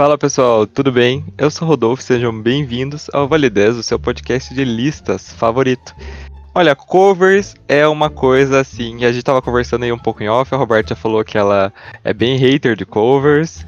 [0.00, 1.22] Fala pessoal, tudo bem?
[1.36, 5.94] Eu sou Rodolfo, sejam bem-vindos ao Validez, o seu podcast de listas favorito.
[6.54, 10.54] Olha, covers é uma coisa assim, a gente tava conversando aí um pouco em off,
[10.54, 11.70] a Roberta falou que ela
[12.02, 13.66] é bem hater de covers,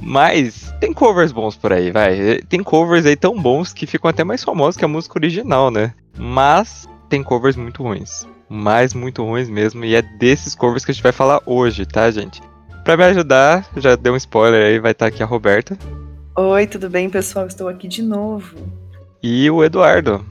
[0.00, 2.38] mas tem covers bons por aí, vai.
[2.48, 5.92] Tem covers aí tão bons que ficam até mais famosos que a música original, né?
[6.16, 8.26] Mas tem covers muito ruins.
[8.48, 9.84] Mas muito ruins mesmo.
[9.84, 12.40] E é desses covers que a gente vai falar hoje, tá, gente?
[12.88, 15.76] Pra me ajudar, já deu um spoiler aí, vai estar aqui a Roberta.
[16.34, 17.46] Oi, tudo bem, pessoal?
[17.46, 18.56] Estou aqui de novo.
[19.22, 20.24] E o Eduardo.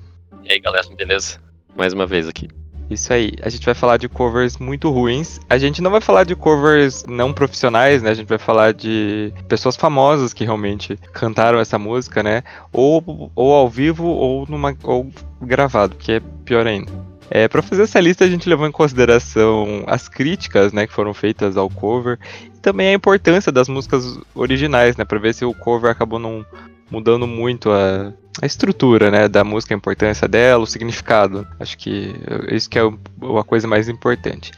[0.43, 1.39] E aí, galera, beleza?
[1.75, 2.47] Mais uma vez aqui.
[2.89, 5.39] Isso aí, a gente vai falar de covers muito ruins.
[5.47, 8.09] A gente não vai falar de covers não profissionais, né?
[8.09, 12.41] A gente vai falar de pessoas famosas que realmente cantaram essa música, né?
[12.73, 16.91] Ou, ou ao vivo ou numa ou gravado, que é pior ainda.
[17.29, 21.13] É, para fazer essa lista a gente levou em consideração as críticas, né, que foram
[21.13, 22.17] feitas ao cover
[22.55, 26.45] e também a importância das músicas originais, né, para ver se o cover acabou não
[26.89, 31.45] mudando muito a, a estrutura, né, da música, a importância dela, o significado.
[31.59, 32.15] Acho que
[32.49, 34.51] isso que é a coisa mais importante.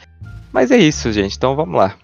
[0.52, 1.36] Mas é isso, gente.
[1.36, 1.96] Então vamos lá.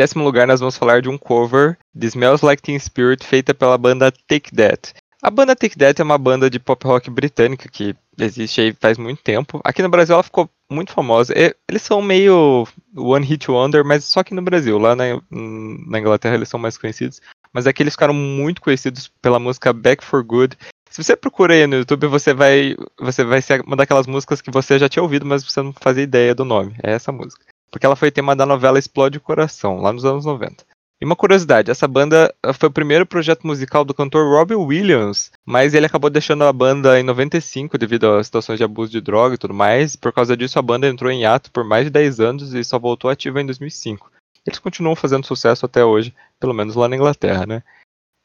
[0.00, 3.76] Décimo lugar, nós vamos falar de um cover de Smells Like Teen Spirit feita pela
[3.76, 4.94] banda Take That.
[5.22, 8.96] A banda Take That é uma banda de pop rock britânica que existe aí faz
[8.96, 9.60] muito tempo.
[9.62, 11.34] Aqui no Brasil ela ficou muito famosa.
[11.68, 12.66] Eles são meio
[12.96, 14.78] one hit wonder, mas só aqui no Brasil.
[14.78, 17.20] Lá na, na Inglaterra eles são mais conhecidos.
[17.52, 20.56] Mas aqui eles ficaram muito conhecidos pela música Back for Good.
[20.88, 24.50] Se você procura aí no YouTube, você vai, você vai ser uma daquelas músicas que
[24.50, 26.74] você já tinha ouvido, mas você não fazia ideia do nome.
[26.82, 30.24] É essa música porque ela foi tema da novela Explode o Coração, lá nos anos
[30.24, 30.64] 90.
[31.00, 35.32] E uma curiosidade, essa banda eh, foi o primeiro projeto musical do cantor Robbie Williams,
[35.46, 39.34] mas ele acabou deixando a banda em 95 devido a situações de abuso de droga
[39.34, 39.96] e tudo mais.
[39.96, 42.78] Por causa disso, a banda entrou em ato por mais de 10 anos e só
[42.78, 44.12] voltou ativa em 2005.
[44.46, 47.62] Eles continuam fazendo sucesso até hoje, pelo menos lá na Inglaterra, né?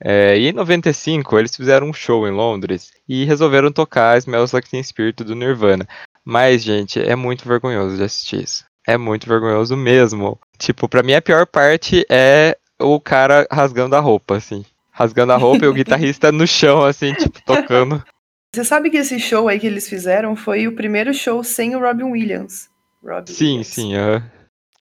[0.04, 4.70] É, e em 95 eles fizeram um show em Londres e resolveram tocar Smells Like
[4.70, 5.88] Teen Spirit do Nirvana.
[6.26, 10.40] Mas, gente, é muito vergonhoso de assistir isso é muito vergonhoso mesmo.
[10.58, 14.66] Tipo, pra mim a pior parte é o cara rasgando a roupa, assim.
[14.92, 18.04] Rasgando a roupa e o guitarrista no chão, assim, tipo, tocando.
[18.54, 21.80] Você sabe que esse show aí que eles fizeram foi o primeiro show sem o
[21.80, 22.70] Robin Williams.
[23.04, 23.68] Robin sim, Williams.
[23.68, 23.98] sim.
[23.98, 24.24] Uh...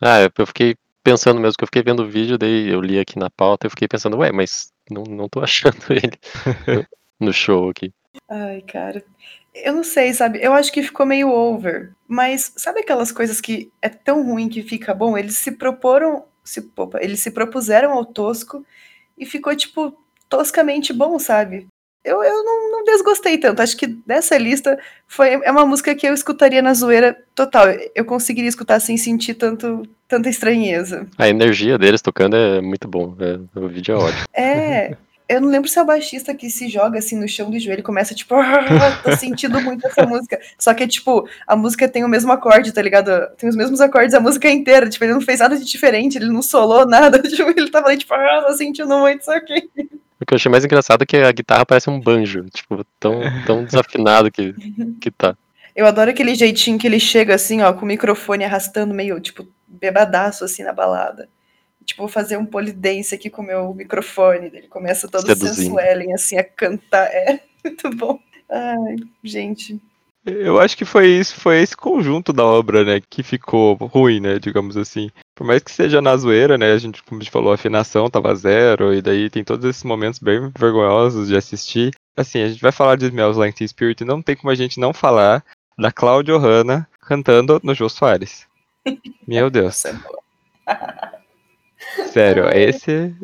[0.00, 3.18] Ah, eu fiquei pensando mesmo, que eu fiquei vendo o vídeo, daí eu li aqui
[3.18, 6.18] na pauta, eu fiquei pensando, ué, mas não, não tô achando ele
[7.20, 7.92] no, show aqui.
[8.28, 9.04] Ai, cara.
[9.54, 10.40] Eu não sei, sabe?
[10.42, 11.92] Eu acho que ficou meio over.
[12.08, 15.16] Mas sabe aquelas coisas que é tão ruim que fica bom?
[15.16, 16.24] Eles se proporam.
[16.42, 18.64] Se, opa, eles se propuseram ao tosco
[19.16, 19.96] e ficou, tipo,
[20.28, 21.66] toscamente bom, sabe?
[22.04, 23.62] Eu, eu não, não desgostei tanto.
[23.62, 27.68] Acho que dessa lista foi, é uma música que eu escutaria na zoeira total.
[27.94, 31.06] Eu conseguiria escutar sem sentir tanto, tanta estranheza.
[31.16, 33.16] A energia deles tocando é muito bom.
[33.18, 34.24] É, o vídeo é ótimo.
[34.34, 34.96] É.
[35.26, 37.80] Eu não lembro se é o baixista que se joga assim no chão do joelho
[37.80, 38.34] e começa tipo,
[39.02, 40.38] tô sentindo muito essa música.
[40.58, 43.10] Só que, tipo, a música tem o mesmo acorde, tá ligado?
[43.38, 44.88] Tem os mesmos acordes a música inteira.
[44.88, 47.20] Tipo, ele não fez nada de diferente, ele não solou nada.
[47.34, 49.68] Tipo, ele tava ali, tipo, ah, tô sentindo muito isso aqui.
[50.20, 53.20] O que eu achei mais engraçado é que a guitarra parece um banjo, tipo, tão,
[53.46, 54.54] tão desafinado que,
[55.00, 55.36] que tá.
[55.74, 59.48] Eu adoro aquele jeitinho que ele chega assim, ó, com o microfone arrastando meio, tipo,
[59.66, 61.28] bebadaço assim na balada
[61.84, 64.46] tipo, vou fazer um polidense aqui com o meu microfone.
[64.46, 67.06] Ele começa todo sensuelen, assim, a cantar.
[67.06, 68.18] É, muito bom.
[68.50, 69.80] Ai, gente.
[70.26, 74.38] Eu acho que foi isso, foi esse conjunto da obra, né, que ficou ruim, né,
[74.38, 75.10] digamos assim.
[75.34, 78.08] Por mais que seja na zoeira, né, a gente, como a gente falou, a afinação
[78.08, 81.94] tava zero, e daí tem todos esses momentos bem vergonhosos de assistir.
[82.16, 84.54] Assim, a gente vai falar de Smells Like Teen Spirit, e não tem como a
[84.54, 85.44] gente não falar
[85.78, 88.46] da Claudio Hanna cantando no Jô Soares.
[89.28, 89.84] Meu Deus.
[92.12, 93.14] Sério, esse,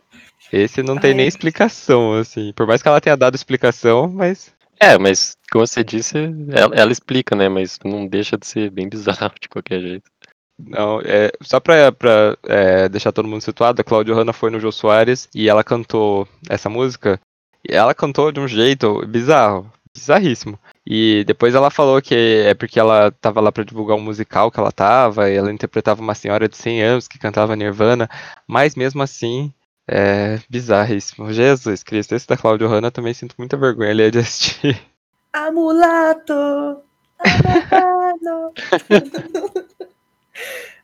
[0.52, 2.52] esse não tem nem explicação, assim.
[2.54, 4.52] Por mais que ela tenha dado explicação, mas.
[4.78, 6.16] É, mas como você disse,
[6.50, 7.48] ela, ela explica, né?
[7.48, 10.10] Mas não deixa de ser bem bizarro de qualquer jeito.
[10.58, 14.60] Não, é, só pra, pra é, deixar todo mundo situado, a Claudio Hanna foi no
[14.60, 17.18] Jô Soares e ela cantou essa música.
[17.66, 20.58] E ela cantou de um jeito bizarro, bizarríssimo.
[20.92, 24.58] E depois ela falou que é porque ela tava lá para divulgar um musical que
[24.58, 28.10] ela tava, e ela interpretava uma senhora de 100 anos que cantava Nirvana,
[28.44, 29.54] mas mesmo assim,
[29.86, 31.32] é bizarríssimo.
[31.32, 34.82] Jesus Cristo, esse da Claudio Hanna também sinto muita vergonha ali de assistir.
[35.32, 36.34] Amulato!
[38.20, 38.52] não.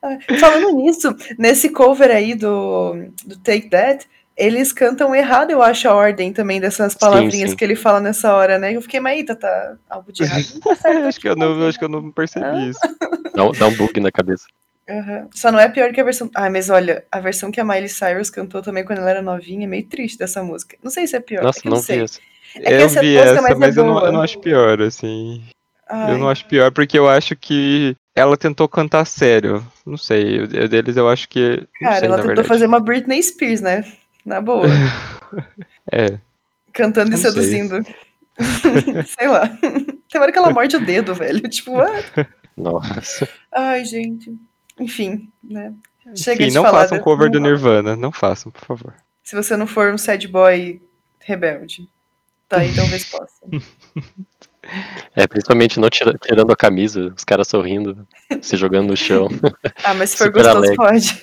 [0.03, 2.93] Ah, Falando nisso, nesse cover aí do,
[3.25, 4.07] do Take That,
[4.37, 7.57] eles cantam errado, eu acho, a ordem também dessas palavrinhas sim.
[7.57, 8.75] que ele fala nessa hora, né?
[8.77, 10.45] Eu fiquei, mas eita, tá algo de errado.
[10.83, 12.81] Tá acho, que eu não, acho que eu não percebi isso.
[13.35, 14.45] Dá, um- dá um bug na cabeça.
[14.89, 15.29] Aham.
[15.35, 16.31] Só não é pior que a versão.
[16.35, 19.65] Ah, mas olha, a versão que a Miley Cyrus cantou também quando ela era novinha
[19.65, 20.77] é meio triste dessa música.
[20.83, 21.43] Não sei se é pior.
[21.43, 21.97] Nossa, é não sei.
[21.99, 22.21] vi essa.
[22.55, 24.39] É que eu essa vi música essa, mais é mas eu não, eu não acho
[24.39, 25.43] pior, assim.
[25.89, 29.67] Ai, Eu não acho pior porque eu acho que ela tentou cantar sério.
[29.85, 31.67] Não sei, eu- eu deles eu acho que.
[31.81, 32.49] Cara, sei, ela tentou verdade.
[32.49, 33.85] fazer uma Britney Spears, né?
[34.27, 34.67] Na boa.
[35.93, 36.19] É.
[36.73, 37.31] Cantando e Não sei.
[37.31, 37.85] seduzindo.
[39.19, 39.49] sei lá.
[40.11, 41.41] Tem hora que ela morde o dedo, velho.
[41.49, 42.27] Tipo, ah,
[42.57, 43.29] Nossa.
[43.53, 44.33] ai, gente.
[44.79, 45.73] Enfim, né?
[46.15, 47.97] Chega Enfim, de não falar façam cover do Nirvana.
[47.97, 48.95] Não façam, por favor.
[49.25, 50.81] Se você não for um sad boy
[51.21, 51.89] rebelde.
[52.49, 53.41] Tá aí, talvez possa.
[55.15, 58.05] É, principalmente não tira- tirando a camisa, os caras sorrindo,
[58.43, 59.29] se jogando no chão.
[59.85, 60.77] Ah, mas se for Super gostoso, alegre.
[60.77, 61.23] pode.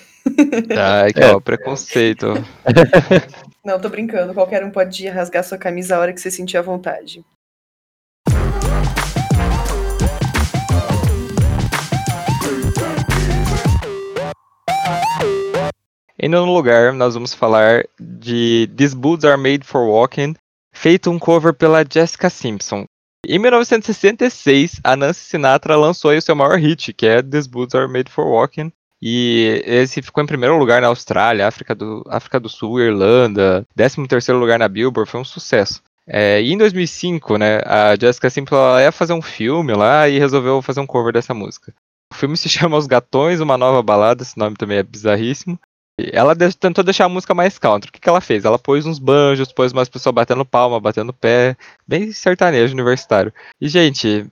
[0.78, 1.34] Ai, que É.
[1.34, 2.34] ó, preconceito.
[3.64, 4.34] Não, tô brincando.
[4.34, 7.24] Qualquer um pode rasgar sua camisa a hora que você sentir à vontade.
[16.20, 20.36] Em nono lugar, nós vamos falar de These Boots Are Made for Walking,
[20.74, 22.86] feito um cover pela Jessica Simpson.
[23.28, 27.76] Em 1966, a Nancy Sinatra lançou aí o seu maior hit, que é These Boots
[27.76, 28.72] Are Made for Walking.
[29.06, 34.08] E esse ficou em primeiro lugar na Austrália, África do, África do Sul, Irlanda, 13
[34.08, 35.82] terceiro lugar na Billboard, foi um sucesso.
[36.08, 40.62] É, e em 2005, né, a Jessica Simpson ia fazer um filme lá e resolveu
[40.62, 41.74] fazer um cover dessa música.
[42.14, 45.60] O filme se chama Os Gatões, uma nova balada, esse nome também é bizarríssimo.
[46.00, 47.90] Ela de- tentou deixar a música mais country.
[47.90, 48.46] O que, que ela fez?
[48.46, 53.34] Ela pôs uns banjos, pôs umas pessoas batendo palma, batendo pé, bem sertanejo universitário.
[53.60, 54.26] E, gente,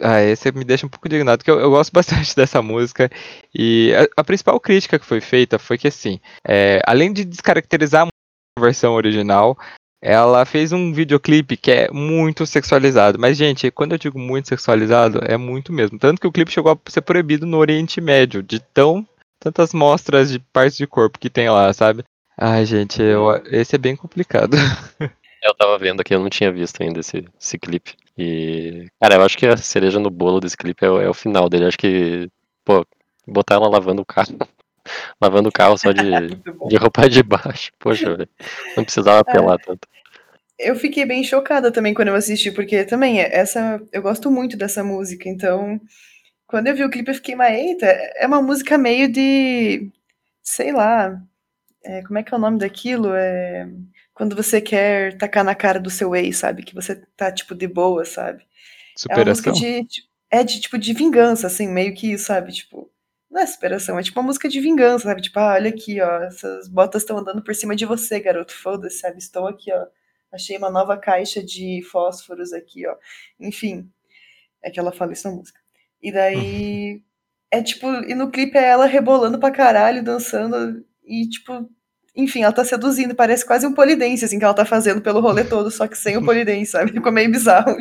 [0.00, 3.10] ah, esse me deixa um pouco indignado, porque eu, eu gosto bastante dessa música.
[3.54, 8.06] E a, a principal crítica que foi feita foi que, assim, é, além de descaracterizar
[8.06, 9.56] a versão original,
[10.00, 13.18] ela fez um videoclipe que é muito sexualizado.
[13.18, 15.98] Mas, gente, quando eu digo muito sexualizado, é muito mesmo.
[15.98, 19.06] Tanto que o clipe chegou a ser proibido no Oriente Médio, de tão
[19.40, 22.02] tantas mostras de partes de corpo que tem lá, sabe?
[22.36, 24.56] Ai, gente, eu- esse é bem complicado.
[25.42, 27.94] Eu tava vendo aqui, eu não tinha visto ainda esse, esse clipe.
[28.16, 31.14] E, cara, eu acho que a cereja no bolo desse clipe é, o- é o
[31.14, 31.64] final dele.
[31.64, 32.28] Eu acho que,
[32.64, 32.84] pô,
[33.26, 34.36] botar ela lavando o carro.
[35.20, 36.02] lavando o carro só de,
[36.68, 37.70] de roupa de baixo.
[37.78, 38.28] Poxa, velho.
[38.76, 39.86] Não precisava apelar tanto.
[40.58, 44.56] Eu fiquei bem chocada também quando eu assisti, porque também é- essa eu gosto muito
[44.56, 45.80] dessa música, então
[46.48, 49.88] quando eu vi o clipe eu fiquei, mas eita, é uma música meio de,
[50.42, 51.20] sei lá,
[51.84, 53.12] é, como é que é o nome daquilo?
[53.14, 53.68] É
[54.18, 56.64] quando você quer tacar na cara do seu ex, sabe?
[56.64, 58.44] Que você tá tipo de boa, sabe?
[59.08, 59.54] É uma música Superação.
[59.54, 59.86] de,
[60.28, 62.52] é de tipo de vingança, assim, meio que isso, sabe?
[62.52, 62.90] Tipo,
[63.30, 65.22] não é superação, é tipo uma música de vingança, sabe?
[65.22, 68.98] Tipo, ah, olha aqui, ó, essas botas estão andando por cima de você, garoto, foda-se,
[68.98, 69.18] sabe?
[69.18, 69.86] Estou aqui, ó.
[70.32, 72.96] Achei uma nova caixa de fósforos aqui, ó.
[73.38, 73.88] Enfim,
[74.62, 75.60] é que ela fala isso na música.
[76.02, 77.02] E daí
[77.52, 81.70] é tipo, e no clipe é ela rebolando pra caralho, dançando e tipo,
[82.18, 85.44] enfim, ela tá seduzindo, parece quase um polidense assim que ela tá fazendo pelo rolê
[85.46, 86.90] todo, só que sem o polidense, sabe?
[86.90, 87.76] Ficou meio bizarro.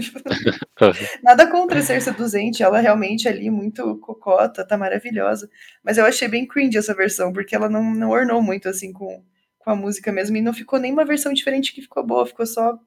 [1.23, 5.49] Nada contra ser seduzente, ela realmente ali muito cocota, tá maravilhosa.
[5.83, 9.23] Mas eu achei bem cringe essa versão, porque ela não, não ornou muito assim com,
[9.57, 10.37] com a música mesmo.
[10.37, 12.77] E não ficou nenhuma versão diferente que ficou boa, ficou só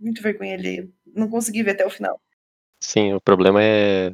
[0.00, 0.88] muito vergonha alheia.
[1.14, 2.18] Não consegui ver até o final.
[2.80, 4.10] Sim, o problema é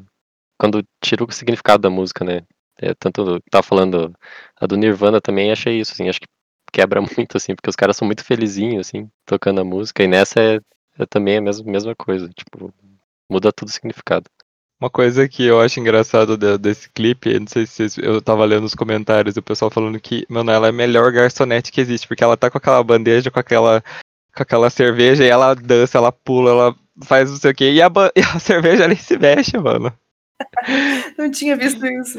[0.59, 2.42] quando tira o significado da música, né?
[2.82, 4.12] É, tanto tá falando
[4.56, 6.26] a do Nirvana também, achei isso, assim, acho que
[6.70, 10.40] quebra muito, assim, porque os caras são muito felizinhos, assim, tocando a música, e nessa
[10.40, 10.60] é,
[10.98, 12.72] é também a mesma, mesma coisa, tipo,
[13.30, 14.26] muda tudo o significado.
[14.80, 18.64] Uma coisa que eu acho engraçado de- desse clipe, não sei se eu tava lendo
[18.64, 22.24] os comentários, o pessoal falando que, mano, ela é a melhor garçonete que existe, porque
[22.24, 23.82] ela tá com aquela bandeja, com aquela,
[24.34, 27.82] com aquela cerveja, e ela dança, ela pula, ela faz não sei o que, e
[27.82, 29.92] a, e a cerveja nem se mexe, mano.
[31.16, 32.18] Não tinha visto isso.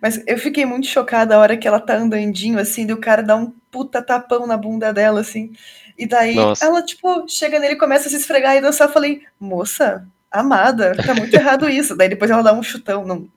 [0.00, 3.22] Mas eu fiquei muito chocada a hora que ela tá andandinho, assim, e o cara
[3.22, 5.52] dá um puta tapão na bunda dela, assim.
[5.96, 6.64] E daí Nossa.
[6.64, 8.88] ela, tipo, chega nele, começa a se esfregar e dançar.
[8.88, 11.96] Eu falei, moça, amada, tá muito errado isso.
[11.96, 13.28] Daí depois ela dá um chutão, não,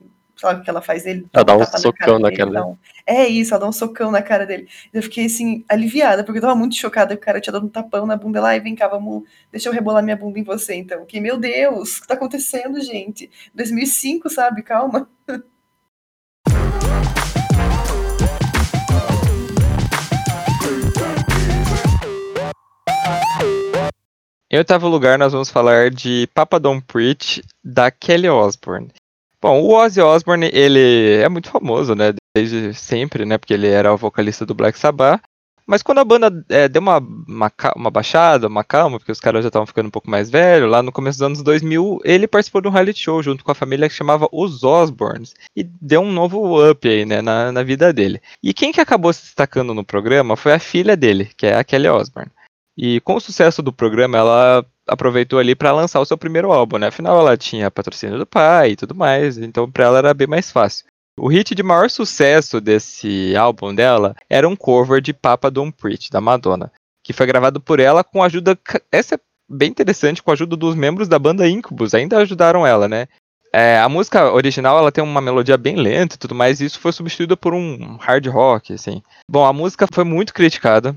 [0.51, 1.25] o que ela faz nele?
[1.33, 4.11] Ela dá um socão na dele, cara dá um- É isso, ela dá um socão
[4.11, 4.67] na cara dele.
[4.93, 7.69] Eu fiquei, assim, aliviada, porque eu tava muito chocada que o cara tinha dado um
[7.69, 10.75] tapão na bunda lá e vem cá, vamos, deixa eu rebolar minha bunda em você,
[10.75, 11.05] então.
[11.05, 13.29] Que, meu Deus, o que tá acontecendo, gente?
[13.53, 14.61] 2005, sabe?
[14.63, 15.07] Calma.
[24.51, 28.91] Em oitavo lugar, nós vamos falar de Papa Don't Preach, da Kelly Osbourne.
[29.43, 33.93] Bom, o Ozzy Osbourne, ele é muito famoso, né, desde sempre, né, porque ele era
[33.93, 35.21] o vocalista do Black Sabbath,
[35.67, 39.43] mas quando a banda é, deu uma, uma, uma, baixada, uma calma, porque os caras
[39.43, 42.61] já estavam ficando um pouco mais velhos, lá no começo dos anos 2000, ele participou
[42.61, 46.13] de um reality show junto com a família que chamava Os Osborns, e deu um
[46.13, 48.21] novo up aí, né, na, na vida dele.
[48.41, 51.65] E quem que acabou se destacando no programa foi a filha dele, que é a
[51.65, 52.31] Kelly Osbourne.
[52.77, 56.77] E com o sucesso do programa, ela aproveitou ali para lançar o seu primeiro álbum,
[56.77, 56.87] né?
[56.87, 60.51] Afinal, ela tinha patrocínio do pai e tudo mais, então para ela era bem mais
[60.51, 60.85] fácil.
[61.17, 66.09] O hit de maior sucesso desse álbum dela era um cover de Papa Don't Preach,
[66.09, 66.71] da Madonna,
[67.03, 68.57] que foi gravado por ela com a ajuda.
[68.91, 72.87] Essa é bem interessante, com a ajuda dos membros da banda Incubus, ainda ajudaram ela,
[72.87, 73.07] né?
[73.55, 76.79] É, a música original ela tem uma melodia bem lenta e tudo mais, e isso
[76.79, 79.03] foi substituído por um hard rock, assim.
[79.29, 80.95] Bom, a música foi muito criticada,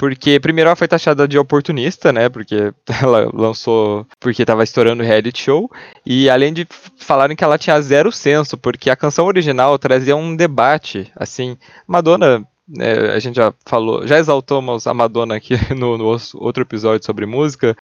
[0.00, 2.30] porque primeiro ela foi taxada de oportunista, né?
[2.30, 5.70] Porque ela lançou porque estava estourando o reality show.
[6.06, 6.66] E além de
[6.96, 11.54] falarem que ela tinha zero senso, porque a canção original trazia um debate, assim.
[11.86, 17.04] Madonna, é, a gente já falou, já exaltamos a Madonna aqui no, no outro episódio
[17.04, 17.76] sobre música.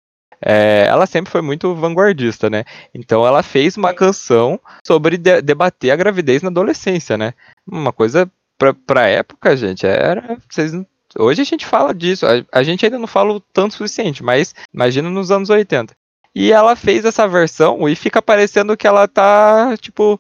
[0.43, 2.63] É, ela sempre foi muito vanguardista, né?
[2.95, 7.35] Então ela fez uma canção sobre de debater a gravidez na adolescência, né?
[7.67, 10.35] Uma coisa pra, pra época, gente, era.
[10.49, 10.83] Vocês não
[11.17, 14.23] Hoje a gente fala disso, a, a gente ainda não fala o tanto o suficiente,
[14.23, 15.95] mas imagina nos anos 80.
[16.35, 20.19] E ela fez essa versão e fica parecendo que ela tá, tipo,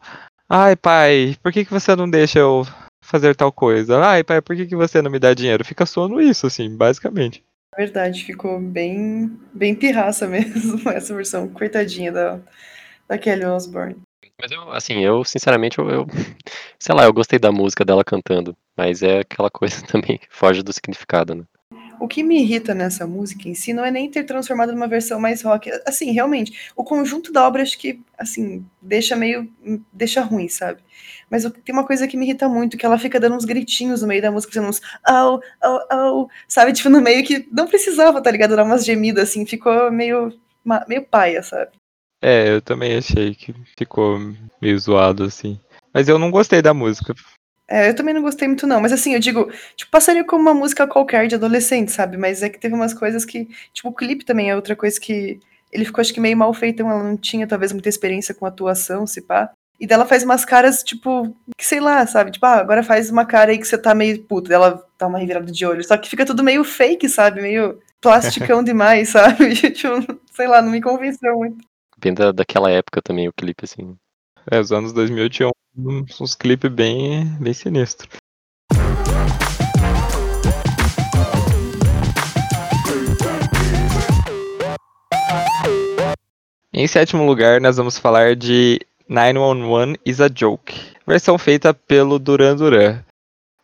[0.49, 2.65] ai pai, por que, que você não deixa eu
[3.03, 3.99] fazer tal coisa?
[3.99, 5.63] Ai pai, por que, que você não me dá dinheiro?
[5.63, 7.43] Fica soando isso, assim, basicamente.
[7.77, 12.39] Verdade, ficou bem, bem pirraça mesmo essa versão, coitadinha da,
[13.07, 13.97] da Kelly Osbourne.
[14.39, 16.07] Mas eu, assim, eu sinceramente, eu, eu,
[16.79, 20.61] sei lá, eu gostei da música dela cantando, mas é aquela coisa também que foge
[20.61, 21.43] do significado, né?
[21.99, 25.19] O que me irrita nessa música em si não é nem ter transformado numa versão
[25.19, 25.71] mais rock.
[25.83, 29.51] Assim, realmente, o conjunto da obra acho que, assim, deixa meio.
[29.91, 30.79] deixa ruim, sabe?
[31.27, 34.07] Mas tem uma coisa que me irrita muito, que ela fica dando uns gritinhos no
[34.07, 36.71] meio da música, fazendo uns au, au, au, sabe?
[36.71, 38.55] Tipo, no meio que não precisava, tá ligado?
[38.55, 40.31] Dar umas gemidas, assim, ficou meio,
[40.87, 41.71] meio paia, sabe?
[42.21, 44.19] É, eu também achei que ficou
[44.61, 45.59] meio zoado, assim.
[45.93, 47.13] Mas eu não gostei da música.
[47.69, 48.81] É, eu também não gostei muito, não.
[48.81, 52.17] Mas assim, eu digo, tipo, passaria como uma música qualquer de adolescente, sabe?
[52.17, 53.47] Mas é que teve umas coisas que.
[53.73, 55.39] Tipo, o clipe também é outra coisa que.
[55.71, 58.45] Ele ficou, acho que, meio mal feito, então ela não tinha, talvez, muita experiência com
[58.45, 59.51] atuação, se pá.
[59.79, 62.31] E dela faz umas caras, tipo, que sei lá, sabe?
[62.31, 64.51] Tipo, ah, agora faz uma cara aí que você tá meio puto.
[64.51, 65.83] Ela dá uma revirada de olho.
[65.83, 67.41] Só que fica tudo meio fake, sabe?
[67.41, 69.53] Meio plasticão demais, sabe?
[69.71, 73.97] tipo, sei lá, não me convenceu muito bem da, daquela época também, o clipe, assim.
[74.49, 78.09] É, os anos 2000 tinham uns, uns clipes bem, bem sinistros.
[86.73, 90.75] Em sétimo lugar, nós vamos falar de 911 is a Joke,
[91.07, 93.03] versão feita pelo Duran Duran.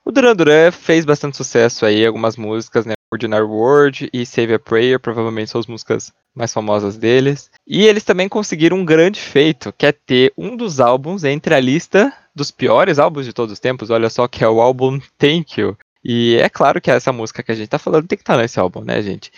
[0.03, 2.93] O Duran Duran fez bastante sucesso aí, algumas músicas, né?
[3.13, 7.49] Ordinary World e Save a Prayer, provavelmente são as músicas mais famosas deles.
[7.65, 11.59] E eles também conseguiram um grande feito, que é ter um dos álbuns entre a
[11.59, 13.89] lista dos piores álbuns de todos os tempos.
[13.89, 15.77] Olha só que é o álbum Thank You.
[16.03, 18.41] E é claro que essa música que a gente tá falando tem que estar tá
[18.41, 19.31] nesse álbum, né, gente?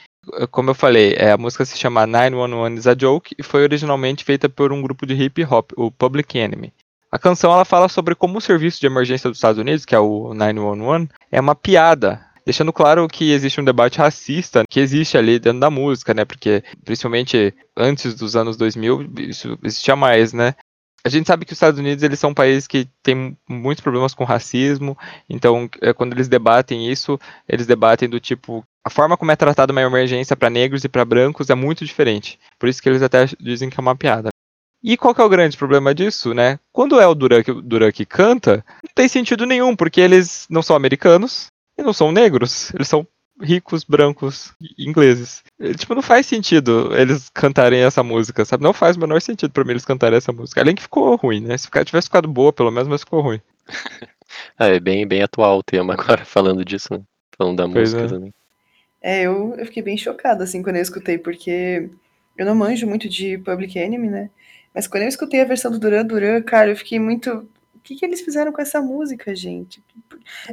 [0.50, 4.24] Como eu falei, é, a música se chama 911 is a Joke e foi originalmente
[4.24, 6.74] feita por um grupo de hip hop, o Public Enemy.
[7.12, 10.00] A canção ela fala sobre como o serviço de emergência dos Estados Unidos, que é
[10.00, 15.40] o 911, é uma piada deixando claro que existe um debate racista que existe ali
[15.40, 16.24] dentro da música, né?
[16.24, 20.56] Porque, principalmente antes dos anos 2000, isso existia mais, né?
[21.04, 24.16] A gente sabe que os Estados Unidos eles são um país que tem muitos problemas
[24.16, 24.98] com racismo,
[25.30, 29.72] então é, quando eles debatem isso, eles debatem do tipo a forma como é tratada
[29.72, 32.40] uma emergência para negros e para brancos é muito diferente.
[32.58, 34.30] Por isso que eles até dizem que é uma piada.
[34.84, 36.60] E qual que é o grande problema disso, né?
[36.72, 40.76] Quando é o Duran Duran que canta, não tem sentido nenhum, porque eles não são
[40.76, 43.08] americanos, e não são negros, eles são
[43.42, 45.44] ricos, brancos, ingleses.
[45.78, 48.64] Tipo, não faz sentido eles cantarem essa música, sabe?
[48.64, 50.62] Não faz o menor sentido pra mim eles cantarem essa música.
[50.62, 51.58] Além que ficou ruim, né?
[51.58, 53.42] Se tivesse ficado boa, pelo menos, mas ficou ruim.
[54.60, 57.02] é bem, bem atual o tema agora, falando disso, né?
[57.38, 58.08] Falando da pois música é.
[58.08, 58.34] também.
[59.02, 61.90] É, eu, eu fiquei bem chocada, assim, quando eu escutei, porque
[62.38, 64.30] eu não manjo muito de Public Enemy, né?
[64.74, 67.48] Mas quando eu escutei a versão do Duran Duran, cara, eu fiquei muito
[67.86, 69.82] que, que eles fizeram com essa música, gente?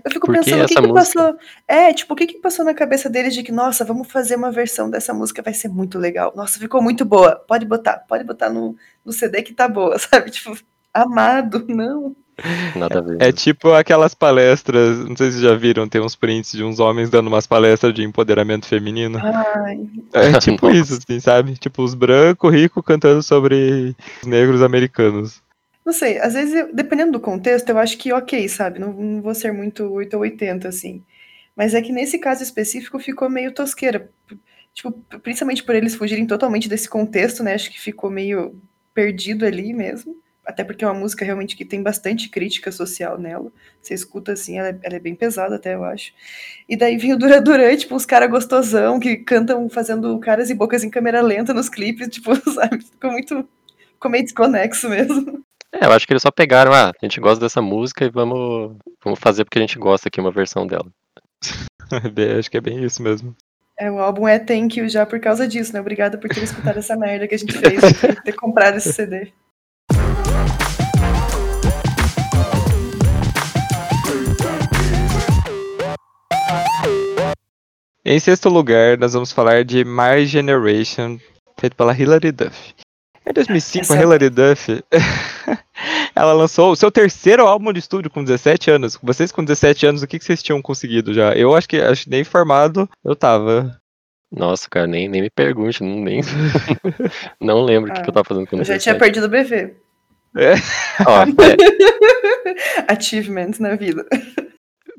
[0.04, 1.36] Eu fico Por pensando o que, que passou.
[1.66, 4.52] É, tipo, o que, que passou na cabeça deles de que, nossa, vamos fazer uma
[4.52, 6.32] versão dessa música, vai ser muito legal.
[6.36, 7.36] Nossa, ficou muito boa.
[7.36, 10.30] Pode botar, pode botar no, no CD que tá boa, sabe?
[10.30, 10.56] Tipo,
[10.92, 12.14] amado, não.
[12.76, 13.22] Nada a ver.
[13.22, 16.80] É tipo aquelas palestras, não sei se vocês já viram, tem uns prints de uns
[16.80, 19.18] homens dando umas palestras de empoderamento feminino.
[19.18, 21.54] Ai, É tipo isso, assim, sabe?
[21.54, 25.42] Tipo os brancos ricos cantando sobre os negros americanos.
[25.84, 28.78] Não sei, às vezes, eu- dependendo do contexto, eu acho que ok, sabe?
[28.78, 31.02] Não, não vou ser muito 8 ou 80, assim.
[31.56, 34.10] Mas é que nesse caso específico ficou meio tosqueira.
[34.74, 37.54] Tipo, principalmente por eles fugirem totalmente desse contexto, né?
[37.54, 38.60] Acho que ficou meio
[38.94, 40.16] perdido ali mesmo.
[40.46, 43.52] Até porque é uma música realmente que tem bastante crítica social nela.
[43.82, 46.12] Você escuta assim, ela é, ela é bem pesada até, eu acho.
[46.68, 50.54] E daí vinha o Dura Duran, tipo, uns caras gostosão que cantam fazendo caras e
[50.54, 52.82] bocas em câmera lenta nos clipes, tipo, sabe?
[52.84, 53.48] Ficou muito.
[53.94, 55.41] Ficou meio desconexo mesmo.
[55.74, 58.76] É, eu acho que eles só pegaram, ah, a gente gosta dessa música e vamos,
[59.02, 60.86] vamos fazer porque a gente gosta aqui uma versão dela.
[62.38, 63.34] Acho que é bem isso mesmo.
[63.78, 65.80] É, o álbum é Thank You já por causa disso, né?
[65.80, 69.32] Obrigada por ter escutado essa merda que a gente fez, por ter comprado esse CD.
[78.04, 81.18] Em sexto lugar, nós vamos falar de My Generation,
[81.58, 82.74] feito pela Hilary Duff.
[83.26, 84.82] Em 2005, Essa- a Hilary Duff,
[86.14, 88.98] ela lançou o seu terceiro álbum de estúdio com 17 anos.
[89.02, 91.32] Vocês com 17 anos, o que que vocês tinham conseguido já?
[91.34, 93.78] Eu acho que acho que nem formado eu tava.
[94.34, 96.20] Nossa, cara, nem, nem me pergunte, não, nem,
[97.40, 99.76] não lembro o que, que eu tava fazendo quando Eu já tinha perdido o BV.
[101.06, 104.06] Ó, é, Achievement na vida.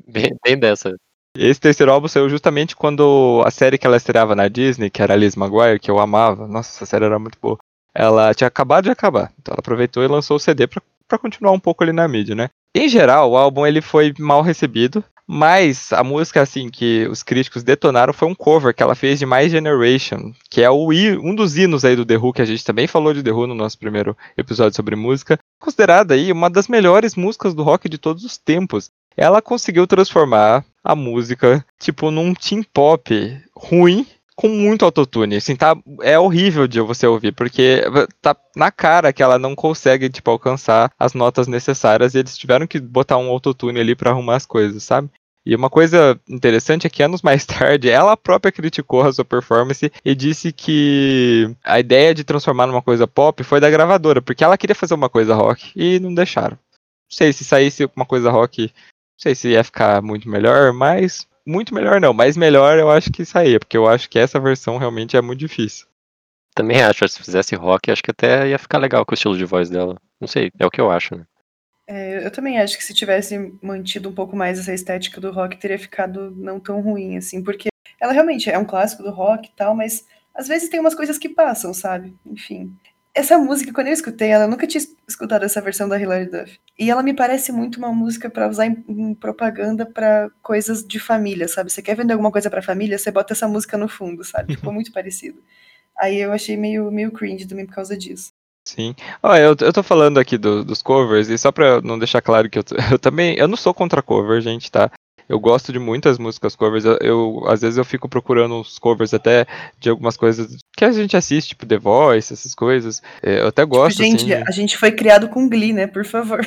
[0.08, 0.96] bem, bem dessa.
[1.36, 5.14] Esse terceiro álbum saiu justamente quando a série que ela estreava na Disney, que era
[5.14, 7.58] a Liz Maguire, que eu amava, nossa, essa série era muito boa.
[7.96, 11.60] Ela tinha acabado de acabar, então ela aproveitou e lançou o CD pra continuar um
[11.60, 12.50] pouco ali na mídia, né?
[12.76, 17.64] Em geral, o álbum ele foi mal recebido, mas a música assim que os críticos
[17.64, 21.58] detonaram foi um cover que ela fez de My Generation, que é o um dos
[21.58, 23.78] hinos aí do The Who, que a gente também falou de The Who no nosso
[23.78, 28.38] primeiro episódio sobre música, considerada aí uma das melhores músicas do rock de todos os
[28.38, 28.90] tempos.
[29.16, 35.36] Ela conseguiu transformar a música, tipo, num teen pop ruim com muito autotune.
[35.36, 37.82] Assim, tá, é horrível de você ouvir, porque
[38.22, 42.68] tá na cara que ela não consegue, tipo, alcançar as notas necessárias e eles tiveram
[42.68, 45.10] que botar um autotune ali pra arrumar as coisas, sabe?
[45.46, 49.92] E uma coisa interessante é que anos mais tarde, ela própria criticou a sua performance
[50.04, 54.58] e disse que a ideia de transformar numa coisa pop foi da gravadora, porque ela
[54.58, 56.58] queria fazer uma coisa rock e não deixaram.
[56.58, 58.70] Não sei se saísse uma coisa rock, não
[59.18, 63.26] sei se ia ficar muito melhor, mas muito melhor não, mas melhor eu acho que
[63.26, 65.88] saía, porque eu acho que essa versão realmente é muito difícil.
[66.56, 69.46] Também acho, se fizesse rock, acho que até ia ficar legal com o estilo de
[69.46, 69.98] voz dela.
[70.22, 71.26] Não sei, é o que eu acho, né?
[71.88, 75.58] É, eu também acho que se tivesse mantido um pouco mais essa estética do rock,
[75.58, 79.52] teria ficado não tão ruim, assim, porque ela realmente é um clássico do rock e
[79.56, 82.16] tal, mas às vezes tem umas coisas que passam, sabe?
[82.26, 82.74] Enfim.
[83.16, 86.60] Essa música, quando eu escutei ela, eu nunca tinha escutado essa versão da Hilary Duff.
[86.80, 91.00] E ela me parece muito uma música pra usar em, em propaganda pra coisas de
[91.00, 91.72] família, sabe?
[91.72, 94.56] Você quer vender alguma coisa pra família, você bota essa música no fundo, sabe?
[94.56, 95.40] Ficou muito parecido.
[96.00, 98.32] Aí eu achei meio, meio cringe também por causa disso.
[98.68, 98.96] Sim.
[99.22, 102.50] Ó, eu, eu tô falando aqui do- dos covers, e só pra não deixar claro
[102.50, 103.36] que eu, eu também.
[103.38, 104.90] Eu não sou contra cover, gente, tá?
[105.28, 106.86] Eu gosto de muitas músicas covers.
[106.86, 109.46] Eu, eu- às vezes eu fico procurando os covers até
[109.80, 113.02] de algumas coisas que a gente assiste, tipo The Voice, essas coisas.
[113.22, 114.26] É, Eu até gosto, gente, assim.
[114.28, 115.88] de- a gente foi criado com Glee, né?
[115.88, 116.46] Por favor.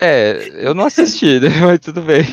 [0.00, 1.48] É, eu não assisti, né?
[1.66, 2.24] Mas tudo bem.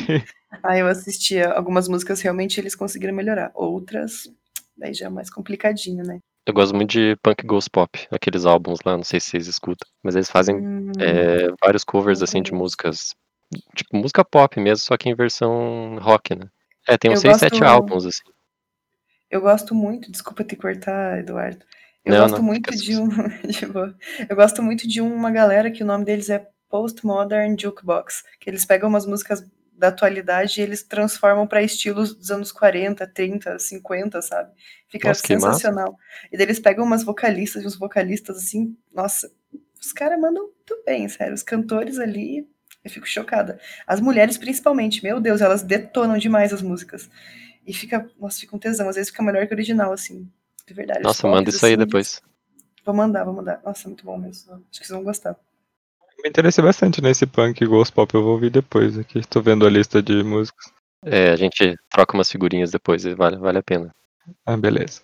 [0.62, 3.50] Ah, eu assistia algumas músicas, realmente eles conseguiram melhorar.
[3.54, 4.28] Outras,
[4.76, 6.18] daí já é mais complicadinho, né?
[6.46, 9.88] Eu gosto muito de Punk Ghost Pop, aqueles álbuns lá, não sei se vocês escutam.
[10.02, 12.58] Mas eles fazem Hum, é, vários covers assim de Uhum.
[12.58, 13.14] músicas.
[13.74, 16.48] Tipo, música pop mesmo, só que em versão rock, né?
[16.88, 18.22] É, tem uns Eu 6, 7 gosto- álbuns, assim.
[19.30, 21.64] Eu gosto muito, desculpa te cortar, Eduardo.
[22.04, 23.08] Eu Não, gosto não, muito de um.
[24.28, 28.22] eu gosto muito de uma galera que o nome deles é Postmodern Jukebox.
[28.38, 33.06] Que eles pegam umas músicas da atualidade e eles transformam para estilos dos anos 40,
[33.08, 34.52] 30, 50, sabe?
[34.88, 35.96] Fica Nossa, sensacional.
[36.30, 39.32] E daí eles pegam umas vocalistas e uns vocalistas assim, nossa,
[39.80, 41.34] os caras mandam muito bem, sério.
[41.34, 42.46] Os cantores ali,
[42.84, 43.58] eu fico chocada.
[43.86, 47.08] As mulheres, principalmente, meu Deus, elas detonam demais as músicas.
[47.66, 48.88] E fica, nossa, fica um tesão.
[48.88, 50.28] Às vezes fica melhor que o original, assim,
[50.66, 51.00] de verdade.
[51.00, 52.22] Os Nossa, manda isso aí assim, depois.
[52.84, 53.60] Vou mandar, vou mandar.
[53.64, 54.52] Nossa, muito bom mesmo.
[54.52, 55.34] Acho que vocês vão gostar.
[56.22, 59.26] Me interessei bastante nesse punk ghost pop, eu vou ouvir depois aqui.
[59.26, 60.72] Tô vendo a lista de músicas.
[61.04, 63.94] É, a gente troca umas figurinhas depois, e vale, vale a pena.
[64.46, 65.02] Ah, beleza.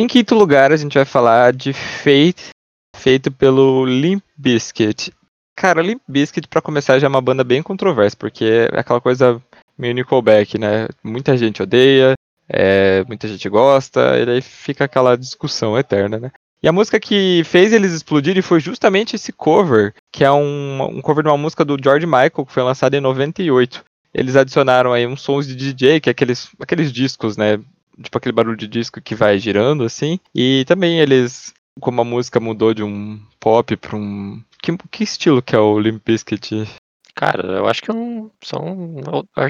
[0.00, 2.50] Em quinto lugar, a gente vai falar de Fate,
[2.94, 5.12] feito pelo Limp Bizkit.
[5.56, 9.42] Cara, Limp Bizkit, pra começar, já é uma banda bem controversa, porque é aquela coisa
[9.76, 10.86] meio Nickelback, né?
[11.02, 12.14] Muita gente odeia,
[12.48, 16.30] é, muita gente gosta, e daí fica aquela discussão eterna, né?
[16.62, 21.00] E a música que fez eles explodirem foi justamente esse cover, que é um, um
[21.00, 23.84] cover de uma música do George Michael, que foi lançada em 98.
[24.14, 27.58] Eles adicionaram aí uns sons de DJ, que é aqueles, aqueles discos, né?
[28.02, 30.20] Tipo aquele barulho de disco que vai girando, assim.
[30.34, 34.42] E também eles, como a música mudou de um pop para um...
[34.62, 36.66] Que, que estilo que é o Limp Bizkit?
[37.14, 39.00] Cara, eu acho que é um, só um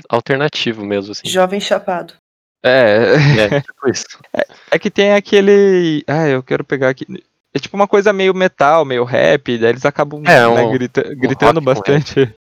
[0.09, 1.29] alternativo mesmo, assim.
[1.29, 2.15] Jovem chapado.
[2.65, 4.07] É, É, tipo isso.
[4.71, 6.03] é que tem aquele.
[6.07, 7.07] Ah, eu quero pegar aqui.
[7.55, 11.15] É tipo uma coisa meio metal, meio rap, daí eles acabam É, né, um- grita-
[11.15, 12.35] gritando rock com bastante.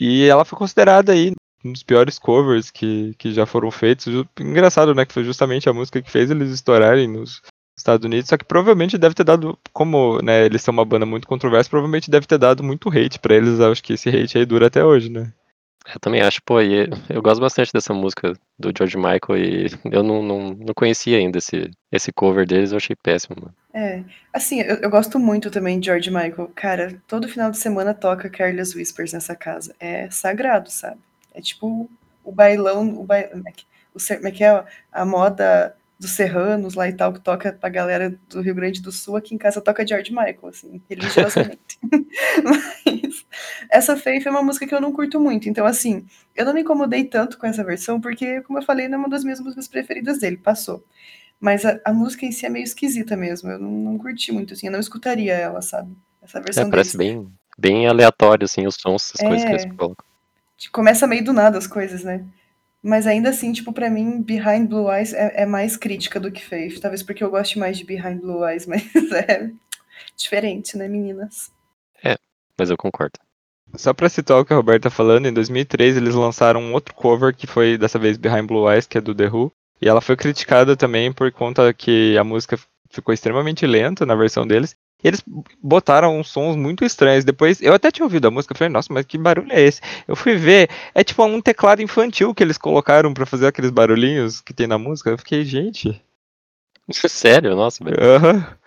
[0.00, 1.32] E ela foi considerada aí
[1.64, 4.06] um dos piores covers que, que já foram feitos.
[4.38, 5.04] Engraçado, né?
[5.04, 7.42] Que foi justamente a música que fez eles estourarem nos
[7.76, 8.28] Estados Unidos.
[8.28, 12.10] Só que provavelmente deve ter dado, como né, eles são uma banda muito controversa, provavelmente
[12.10, 13.58] deve ter dado muito hate pra eles.
[13.58, 15.32] Eu acho que esse hate aí dura até hoje, né?
[15.94, 20.02] Eu também acho, pô, e eu gosto bastante dessa música do George Michael e eu
[20.02, 23.54] não, não, não conhecia ainda esse, esse cover deles, eu achei péssimo, mano.
[23.72, 26.52] É, assim, eu, eu gosto muito também de George Michael.
[26.54, 29.74] Cara, todo final de semana toca Careless Whispers nessa casa.
[29.80, 30.98] É sagrado, sabe?
[31.38, 31.88] É tipo
[32.24, 33.42] o bailão, o bailão,
[33.94, 34.64] o, ser- como é que é?
[34.92, 38.92] A moda dos serranos lá e tal, que toca pra galera do Rio Grande do
[38.92, 39.16] Sul.
[39.16, 41.78] Aqui em casa toca George Michael, assim, religiosamente.
[42.44, 43.26] Mas
[43.70, 45.48] essa Faith é uma música que eu não curto muito.
[45.48, 48.96] Então, assim, eu não me incomodei tanto com essa versão, porque, como eu falei, não
[48.96, 50.84] é uma das minhas músicas preferidas dele, passou.
[51.40, 53.50] Mas a, a música em si é meio esquisita mesmo.
[53.50, 54.66] Eu não, não curti muito, assim.
[54.66, 55.96] Eu não escutaria ela, sabe?
[56.22, 57.14] Essa versão É, parece deles.
[57.16, 59.68] bem, bem aleatório, assim, os sons, as coisas que eles É.
[59.70, 60.04] colocam.
[60.58, 62.22] Tipo, Começa meio do nada as coisas, né?
[62.82, 66.44] Mas ainda assim, tipo, pra mim, Behind Blue Eyes é, é mais crítica do que
[66.44, 66.80] Faith.
[66.80, 69.50] Talvez porque eu goste mais de Behind Blue Eyes, mas é
[70.16, 71.50] diferente, né, meninas?
[72.58, 73.18] Mas eu concordo.
[73.74, 76.94] Só pra citar o que a Roberta tá falando, em 2003 eles lançaram um outro
[76.94, 80.00] cover que foi dessa vez Behind Blue Eyes, que é do The Who, e ela
[80.00, 82.58] foi criticada também por conta que a música
[82.90, 84.74] ficou extremamente lenta na versão deles.
[85.02, 85.22] E eles
[85.62, 87.24] botaram uns sons muito estranhos.
[87.24, 89.80] Depois, eu até tinha ouvido a música, eu falei, nossa, mas que barulho é esse?
[90.08, 94.40] Eu fui ver, é tipo um teclado infantil que eles colocaram pra fazer aqueles barulhinhos
[94.40, 95.10] que tem na música.
[95.10, 96.00] Eu fiquei, gente.
[96.90, 97.54] Sério?
[97.54, 97.96] Nossa, velho.
[98.02, 98.58] Aham.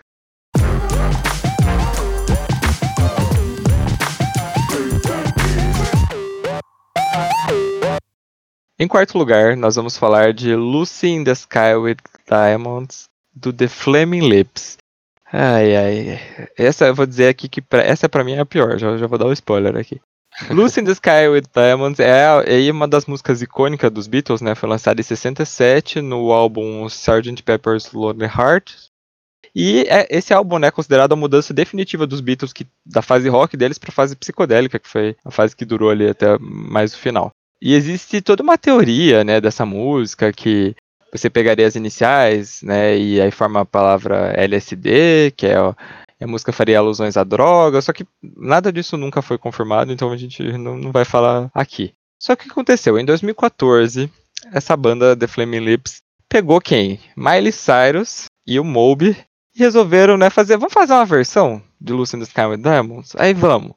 [8.78, 13.68] Em quarto lugar, nós vamos falar de Lucy in the Sky with Diamonds, do The
[13.68, 14.81] Flaming Lips.
[15.32, 16.20] Ai, ai.
[16.58, 19.06] Essa eu vou dizer aqui que pra, essa pra mim é a pior, já, já
[19.06, 20.00] vou dar o um spoiler aqui.
[20.50, 24.54] Lucy in the Sky with Diamonds é, é uma das músicas icônicas dos Beatles, né?
[24.54, 27.42] Foi lançada em 67 no álbum Sgt.
[27.42, 28.90] Pepper's Lonely Hearts.
[29.54, 33.28] E é, esse álbum né, é considerado a mudança definitiva dos Beatles que, da fase
[33.28, 36.94] rock deles para a fase psicodélica, que foi a fase que durou ali até mais
[36.94, 37.30] o final.
[37.60, 40.74] E existe toda uma teoria né, dessa música que
[41.12, 46.52] você pegaria as iniciais, né, e aí forma a palavra LSD, que é a música
[46.52, 50.76] faria alusões à droga, só que nada disso nunca foi confirmado, então a gente não,
[50.76, 51.92] não vai falar aqui.
[52.18, 52.98] Só que o que aconteceu?
[52.98, 54.10] Em 2014,
[54.52, 57.00] essa banda The Flaming Lips pegou quem?
[57.16, 59.16] Miley Cyrus e o Moby
[59.54, 63.14] e resolveram, né, fazer, vamos fazer uma versão de Lucy in the Sky with Diamonds?
[63.18, 63.72] Aí vamos.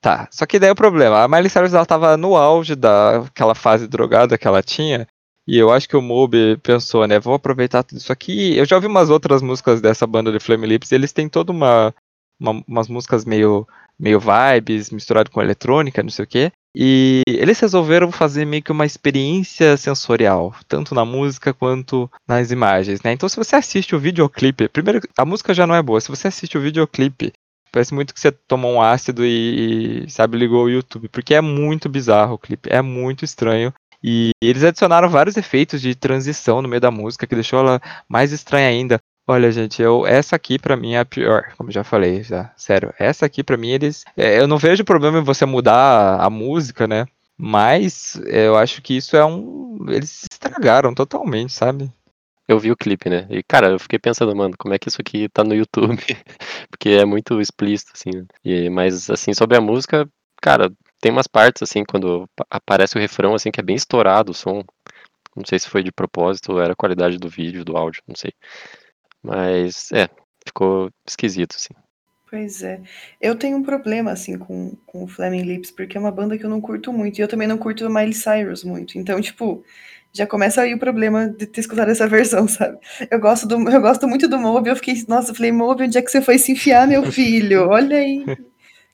[0.00, 3.88] Tá, só que daí o problema, a Miley Cyrus ela tava no auge daquela fase
[3.88, 5.08] drogada que ela tinha,
[5.46, 8.56] e eu acho que o Moby pensou, né, vou aproveitar tudo isso aqui.
[8.56, 11.52] Eu já ouvi umas outras músicas dessa banda de Flame Lips, e eles têm toda
[11.52, 11.94] uma,
[12.40, 13.66] uma umas músicas meio
[13.98, 16.52] meio vibes, misturado com eletrônica, não sei o quê.
[16.76, 23.00] E eles resolveram fazer meio que uma experiência sensorial, tanto na música quanto nas imagens,
[23.02, 23.12] né?
[23.12, 26.26] Então se você assiste o videoclipe, primeiro a música já não é boa, se você
[26.26, 27.32] assiste o videoclipe,
[27.70, 31.88] parece muito que você tomou um ácido e, sabe, ligou o YouTube, porque é muito
[31.88, 33.72] bizarro o clipe, é muito estranho.
[34.06, 38.32] E eles adicionaram vários efeitos de transição no meio da música, que deixou ela mais
[38.32, 39.00] estranha ainda.
[39.26, 42.92] Olha, gente, eu, essa aqui pra mim é a pior, como já falei, já, sério.
[42.98, 46.30] Essa aqui pra mim eles, é, eu não vejo problema em você mudar a, a
[46.30, 47.06] música, né?
[47.34, 51.90] Mas é, eu acho que isso é um, eles estragaram totalmente, sabe?
[52.46, 53.26] Eu vi o clipe, né?
[53.30, 55.96] E, cara, eu fiquei pensando, mano, como é que isso aqui tá no YouTube?
[56.70, 58.10] Porque é muito explícito, assim.
[58.10, 58.26] Né?
[58.44, 60.06] E, mas, assim, sobre a música,
[60.42, 60.70] cara,
[61.04, 64.64] tem umas partes, assim, quando aparece o refrão, assim, que é bem estourado o som.
[65.36, 68.16] Não sei se foi de propósito ou era a qualidade do vídeo, do áudio, não
[68.16, 68.32] sei.
[69.22, 70.08] Mas, é,
[70.46, 71.74] ficou esquisito, assim.
[72.30, 72.80] Pois é.
[73.20, 76.46] Eu tenho um problema, assim, com, com o Flaming Lips, porque é uma banda que
[76.46, 77.18] eu não curto muito.
[77.18, 78.96] E eu também não curto Miley Cyrus muito.
[78.96, 79.62] Então, tipo,
[80.10, 82.78] já começa aí o problema de ter escutado essa versão, sabe?
[83.10, 84.70] Eu gosto, do, eu gosto muito do Moby.
[84.70, 87.68] Eu fiquei, nossa, eu falei, Moby, onde é que você foi se enfiar, meu filho?
[87.68, 88.24] Olha aí.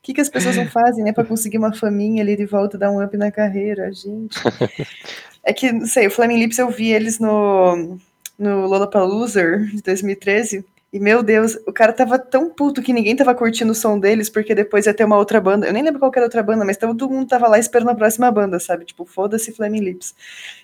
[0.01, 2.79] O que, que as pessoas não fazem, né, pra conseguir uma faminha ali de volta,
[2.79, 4.39] dar um up na carreira, gente.
[5.43, 7.99] É que, não sei, o Flaming Lips eu vi eles no
[8.39, 10.65] no Lollapalooza de 2013.
[10.93, 14.29] E, meu Deus, o cara tava tão puto que ninguém tava curtindo o som deles,
[14.29, 15.67] porque depois ia ter uma outra banda.
[15.67, 17.95] Eu nem lembro qual era a outra banda, mas todo mundo tava lá esperando a
[17.95, 18.85] próxima banda, sabe?
[18.87, 20.15] Tipo, foda-se Flaming Lips.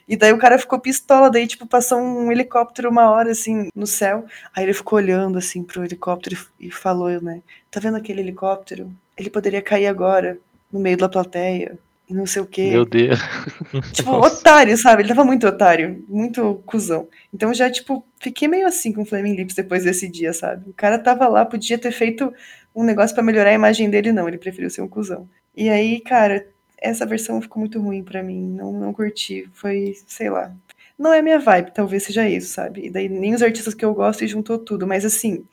[0.09, 3.87] E daí o cara ficou pistola, daí, tipo, passou um helicóptero uma hora, assim, no
[3.87, 4.25] céu.
[4.55, 7.41] Aí ele ficou olhando, assim, pro helicóptero e falou, né?
[7.71, 8.91] Tá vendo aquele helicóptero?
[9.17, 10.39] Ele poderia cair agora,
[10.73, 12.71] no meio da plateia e não sei o quê.
[12.71, 13.19] Meu Deus.
[13.93, 14.37] Tipo, Nossa.
[14.39, 15.03] otário, sabe?
[15.03, 17.09] Ele tava muito otário, muito cuzão.
[17.35, 20.71] Então já, tipo, fiquei meio assim com o Flaming Lips depois desse dia, sabe?
[20.71, 22.33] O cara tava lá, podia ter feito
[22.75, 24.29] um negócio para melhorar a imagem dele, não.
[24.29, 25.29] Ele preferiu ser um cuzão.
[25.57, 26.47] E aí, cara,
[26.79, 28.55] essa versão ficou muito ruim para mim.
[28.55, 29.49] Não, não curti.
[29.53, 30.53] Foi, sei lá.
[30.99, 32.87] Não é minha vibe, talvez seja isso, sabe?
[32.87, 34.87] E daí nem os artistas que eu gosto e juntou tudo.
[34.87, 35.45] Mas assim,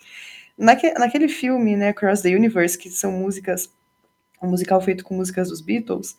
[0.57, 3.69] naque, naquele filme, né, Cross the Universe, que são músicas
[4.43, 6.17] um musical feito com músicas dos Beatles,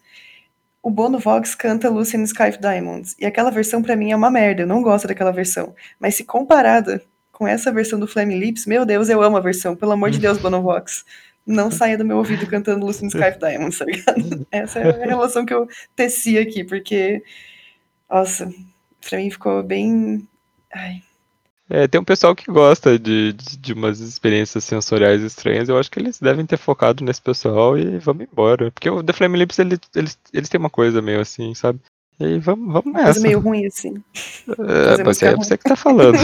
[0.82, 3.14] o Bono Vox canta Lucy in Sky of Diamonds.
[3.18, 5.74] E aquela versão para mim é uma merda, eu não gosto daquela versão.
[5.98, 9.74] Mas se comparada com essa versão do Flaming Lips, meu Deus, eu amo a versão.
[9.76, 11.04] Pelo amor de Deus, Bono Vox.
[11.46, 14.46] Não saia do meu ouvido cantando Lucy in Sky of Diamonds, tá ligado?
[14.52, 17.22] Essa é a relação que eu teci aqui, porque.
[18.08, 18.50] Nossa,
[19.06, 20.26] pra mim ficou bem.
[20.72, 21.02] Ai,
[21.68, 25.68] é, tem um pessoal que gosta de, de, de, umas experiências sensoriais estranhas.
[25.68, 28.70] Eu acho que eles devem ter focado nesse pessoal e vamos embora.
[28.70, 31.80] Porque o The Flame Lips, ele, eles, eles têm uma coisa meio assim, sabe?
[32.20, 33.04] E aí vamos, vamos nessa.
[33.04, 33.94] Coisa meio ruim assim.
[34.46, 36.18] É, mas é você que tá falando.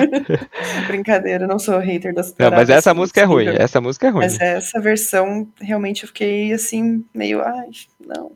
[0.88, 4.10] Brincadeira, não sou hater das Não, mas essa assim, música é ruim, essa música é
[4.10, 4.24] ruim.
[4.24, 7.68] Mas essa versão, realmente eu fiquei assim, meio, ai,
[8.00, 8.32] não.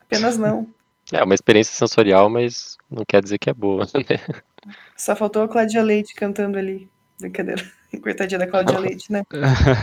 [0.00, 0.66] Apenas não.
[1.12, 4.20] É uma experiência sensorial, mas não quer dizer que é boa, né?
[4.96, 6.88] Só faltou a Cláudia Leite cantando ali.
[7.20, 7.62] Brincadeira.
[8.02, 9.22] Coitadinha da Cláudia Leite, né?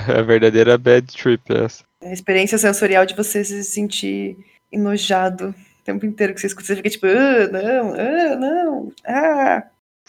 [0.08, 1.84] é a verdadeira bad trip essa.
[2.02, 4.38] É a experiência sensorial de você se sentir
[4.72, 6.68] enojado o tempo inteiro que você escuta.
[6.68, 9.63] Você fica tipo, ah, não, ah, não, ah.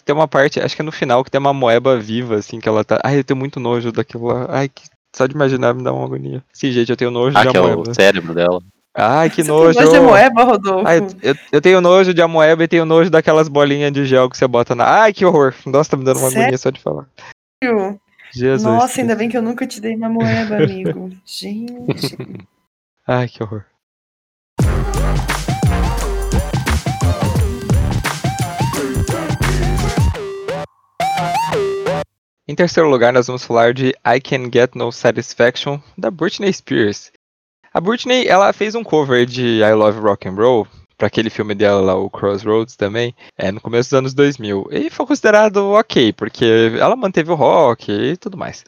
[0.05, 2.67] Tem uma parte, acho que é no final, que tem uma moeba viva, assim, que
[2.67, 2.99] ela tá.
[3.03, 4.47] Ai, eu tenho muito nojo daquilo lá.
[4.49, 4.83] Ai, que...
[5.15, 6.43] só de imaginar me dá uma agonia.
[6.53, 8.59] Sim, gente, eu tenho nojo ah, de que é o cérebro dela.
[8.99, 9.73] Ai, que nojo.
[9.73, 10.87] Você tem nojo de amoeba, Rodolfo?
[10.87, 14.37] Ai, eu, eu tenho nojo de amoeba e tenho nojo daquelas bolinhas de gel que
[14.37, 15.03] você bota na.
[15.03, 15.53] Ai, que horror.
[15.65, 16.43] Nossa, tá me dando uma Sério?
[16.43, 17.07] agonia só de falar.
[18.31, 18.63] Jesus.
[18.63, 21.09] Nossa, ainda bem que eu nunca te dei uma moeba, amigo.
[21.25, 22.17] Gente.
[23.07, 23.65] Ai, que horror.
[32.47, 37.11] Em terceiro lugar, nós vamos falar de I Can Get No Satisfaction, da Britney Spears.
[37.79, 41.55] A Britney, ela fez um cover de I Love Rock and Roll para aquele filme
[41.55, 44.67] dela lá, o Crossroads também, é, no começo dos anos 2000.
[44.69, 48.65] E foi considerado ok, porque ela manteve o rock e tudo mais.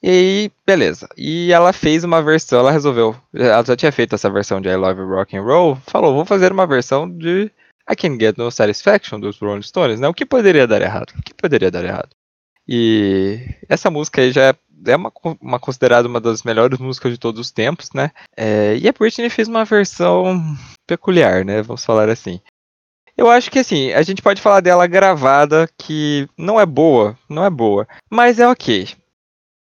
[0.00, 1.08] E aí, beleza.
[1.16, 4.76] E ela fez uma versão, ela resolveu, ela já tinha feito essa versão de I
[4.76, 7.50] Love Rock and Roll, falou, vou fazer uma versão de
[7.90, 10.06] I Can Get No Satisfaction dos Rolling Stones, né?
[10.06, 11.12] O que poderia dar errado?
[11.18, 12.10] O que poderia dar errado?
[12.68, 14.54] E essa música aí já
[14.86, 18.10] é uma, uma considerada uma das melhores músicas de todos os tempos, né?
[18.36, 20.42] É, e a Britney fez uma versão
[20.86, 21.62] peculiar, né?
[21.62, 22.40] Vamos falar assim.
[23.16, 27.44] Eu acho que assim, a gente pode falar dela gravada que não é boa, não
[27.44, 28.88] é boa, mas é ok.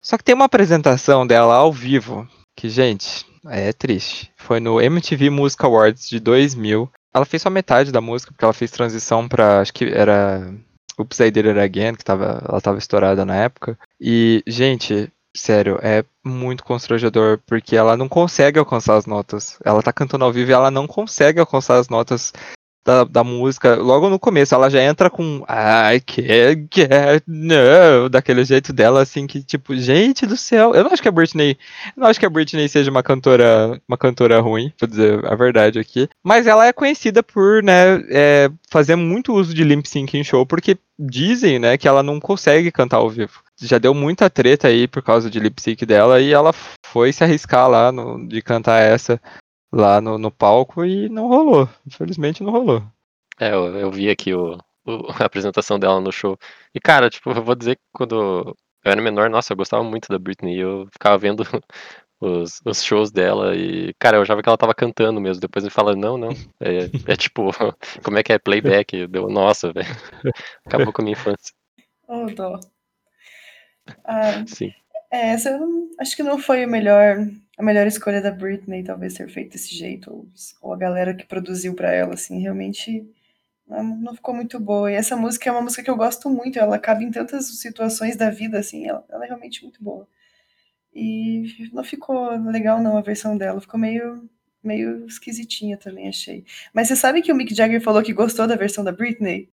[0.02, 4.30] Só que tem uma apresentação dela ao vivo que, gente, é triste.
[4.36, 6.90] Foi no MTV Music Awards de 2000.
[7.12, 10.54] Ela fez só metade da música porque ela fez transição para acho que era
[11.00, 13.78] Oops, I Did It Again, que tava, ela tava estourada na época.
[14.00, 19.58] E, gente, sério, é muito constrangedor, porque ela não consegue alcançar as notas.
[19.64, 22.32] Ela tá cantando ao vivo e ela não consegue alcançar as notas
[22.84, 28.44] da, da música, logo no começo, ela já entra com I can't get no, daquele
[28.44, 31.58] jeito dela, assim, que tipo, gente do céu, eu não acho que a Britney,
[31.96, 35.78] não acho que a Britney seja uma cantora, uma cantora ruim, pra dizer a verdade
[35.78, 40.24] aqui, mas ela é conhecida por, né, é, fazer muito uso de lip sync em
[40.24, 43.42] show, porque dizem, né, que ela não consegue cantar ao vivo.
[43.60, 46.52] Já deu muita treta aí por causa de lip sync dela e ela
[46.86, 49.20] foi se arriscar lá no, de cantar essa
[49.72, 51.68] lá no, no palco e não rolou.
[51.86, 52.82] Infelizmente não rolou.
[53.38, 56.38] É, eu, eu vi aqui o, o, a apresentação dela no show.
[56.74, 58.14] E, cara, tipo, eu vou dizer que quando
[58.84, 60.58] eu era menor, nossa, eu gostava muito da Britney.
[60.58, 61.42] Eu ficava vendo
[62.20, 65.40] os, os shows dela e, cara, eu achava que ela tava cantando mesmo.
[65.40, 66.30] Depois ele fala, não, não.
[66.60, 67.50] É, é tipo,
[68.04, 69.06] como é que é playback?
[69.06, 69.88] Deu, nossa, velho.
[70.66, 71.54] Acabou com a minha infância.
[72.06, 72.58] Oh, dó.
[74.04, 74.72] Ah, Sim.
[75.10, 75.58] É, essa
[75.98, 77.26] acho que não foi o melhor
[77.60, 80.26] a melhor escolha da Britney, talvez ter feito desse jeito, ou,
[80.62, 83.06] ou a galera que produziu para ela, assim, realmente
[83.68, 84.90] não, não, ficou muito boa.
[84.90, 88.16] E essa música é uma música que eu gosto muito, ela cabe em tantas situações
[88.16, 90.08] da vida, assim, ela, ela é realmente muito boa.
[90.94, 94.26] E não ficou legal, não, a versão dela, ficou meio,
[94.64, 96.46] meio esquisitinha também, achei.
[96.72, 99.50] Mas você sabe que o Mick Jagger falou que gostou da versão da Britney?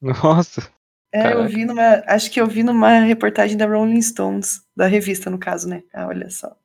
[0.00, 0.72] Nossa!
[1.12, 1.48] É, eu Caraca.
[1.48, 2.02] vi numa.
[2.06, 5.82] Acho que eu vi numa reportagem da Rolling Stones, da revista, no caso, né?
[5.92, 6.56] Ah, olha só.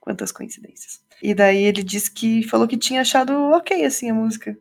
[0.00, 1.00] Quantas coincidências.
[1.22, 4.56] E daí ele disse que falou que tinha achado ok, assim, a música.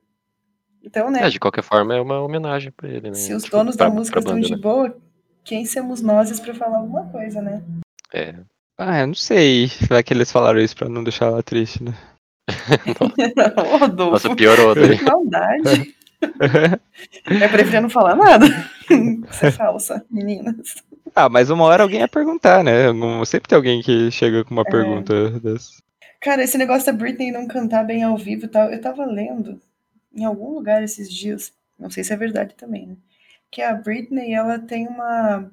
[0.83, 1.23] Então, né?
[1.25, 3.13] É, de qualquer forma, é uma homenagem pra ele, né?
[3.15, 4.61] se os Tipo, donos pra- da música pra estão banda, de né?
[4.61, 4.97] boa,
[5.43, 7.63] quem somos nós pra falar alguma coisa, né?
[8.13, 8.35] É.
[8.77, 9.69] Ah, eu não sei.
[9.87, 11.93] Vai que eles falaram isso pra não deixar ela triste, né?
[13.79, 14.11] Rodolfo.
[14.13, 14.73] Nossa, piorou.
[14.75, 15.95] Que maldade.
[16.21, 18.45] Eu preferia não falar nada.
[19.29, 20.75] Você é falsa, meninas.
[21.15, 22.85] ah, mas uma hora alguém ia perguntar, né?
[23.25, 24.69] Sempre tem alguém que chega com uma É.
[24.69, 25.71] pergunta dessa.
[26.19, 29.59] Cara, esse negócio da Britney não cantar bem ao vivo e tal, eu tava lendo
[30.13, 32.95] em algum lugar esses dias, não sei se é verdade também, né?
[33.49, 35.49] Que a Britney, ela tem uma.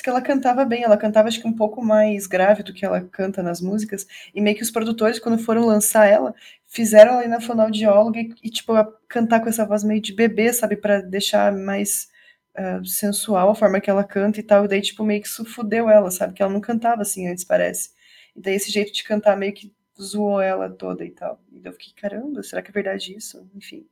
[0.00, 2.86] Diz que ela cantava bem, ela cantava acho que um pouco mais grave do que
[2.86, 6.34] ela canta nas músicas, e meio que os produtores, quando foram lançar ela,
[6.66, 8.72] fizeram ela ir na fonoaudióloga e, e, tipo,
[9.06, 10.74] cantar com essa voz meio de bebê, sabe?
[10.74, 12.08] Pra deixar mais
[12.54, 15.44] ah, sensual a forma que ela canta e tal, e daí, tipo, meio que isso
[15.44, 16.32] fudeu ela, sabe?
[16.32, 17.90] Que ela não cantava assim antes, parece.
[18.34, 21.38] E daí esse jeito de cantar meio que zoou ela toda e tal.
[21.52, 23.46] E daí eu fiquei, caramba, será que é verdade isso?
[23.54, 23.86] Enfim.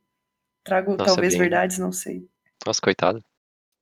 [0.63, 2.27] Trago Nossa, talvez bem- verdades, não sei.
[2.65, 3.23] Nossa, coitado.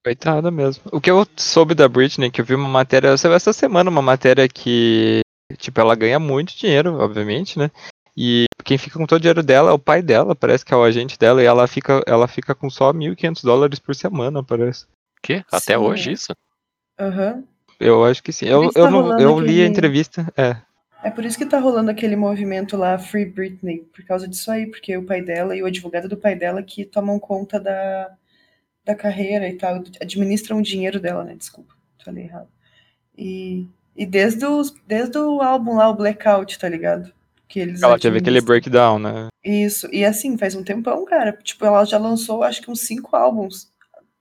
[0.08, 0.84] Coitada mesmo.
[0.89, 4.48] O que eu soube da Britney, que eu vi uma matéria, essa semana, uma matéria
[4.48, 5.20] que,
[5.58, 7.70] tipo, ela ganha muito dinheiro, obviamente, né?
[8.15, 10.78] E quem fica com todo o dinheiro dela é o pai dela, parece que é
[10.78, 14.86] o agente dela, e ela fica, ela fica com só 1.500 dólares por semana, parece.
[15.22, 15.43] Que?
[15.52, 16.34] Até Sim, hoje isso?
[16.98, 17.43] Aham.
[17.78, 18.46] Eu acho que sim.
[18.46, 20.56] Eu, eu, tá não, eu li a aquele- entrevista, é.
[21.04, 24.67] É por isso que tá rolando aquele movimento lá, Free Britney, por causa disso aí,
[24.67, 28.10] porque o pai dela e o advogado do pai dela que tomam conta da,
[28.88, 31.36] da carreira e tal, administram o dinheiro dela, né?
[31.36, 32.47] Desculpa, falei errado.
[33.17, 37.12] E, e desde, os, desde o álbum lá, o Blackout, tá ligado?
[37.47, 39.28] Que eles Ela teve aquele breakdown, né?
[39.43, 41.32] Isso, e assim, faz um tempão, cara.
[41.34, 43.71] Tipo, ela já lançou acho que uns cinco álbuns,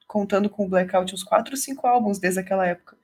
[0.07, 2.97] contando com o Blackout, uns quatro ou cinco álbuns desde aquela época.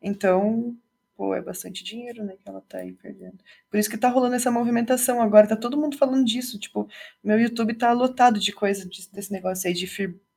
[0.00, 0.76] Então,
[1.16, 3.38] pô, é bastante dinheiro, né, que ela tá aí perdendo.
[3.70, 6.58] Por isso que tá rolando essa movimentação agora, tá todo mundo falando disso.
[6.58, 6.88] Tipo,
[7.22, 9.86] meu YouTube tá lotado de coisa de- desse negócio aí de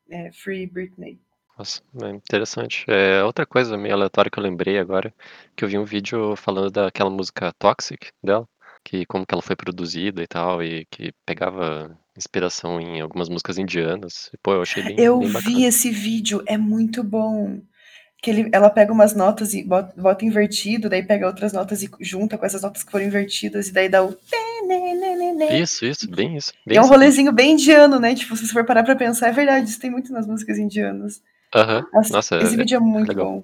[0.10, 1.20] é, free Britney.
[1.58, 2.86] Nossa, é interessante.
[2.88, 5.14] É, outra coisa meio aleatória que eu lembrei agora,
[5.56, 8.48] que eu vi um vídeo falando daquela música Toxic dela,
[8.84, 13.58] que como que ela foi produzida e tal, e que pegava inspiração em algumas músicas
[13.58, 14.32] indianas.
[14.44, 17.62] Pô, eu achei bem, Eu bem vi esse vídeo, é muito bom.
[18.22, 21.90] Que ele, ela pega umas notas e bota, bota invertido, daí pega outras notas e
[22.00, 24.18] junta com essas notas que foram invertidas, e daí dá o.
[25.52, 26.52] Isso, isso, bem isso.
[26.66, 28.16] Bem é um rolezinho bem indiano, né?
[28.16, 31.22] Tipo, se você for parar pra pensar, é verdade, isso tem muito nas músicas indianas.
[31.54, 31.86] Aham.
[31.94, 33.26] Nossa, Nossa, esse é- vídeo é muito legal.
[33.26, 33.44] bom.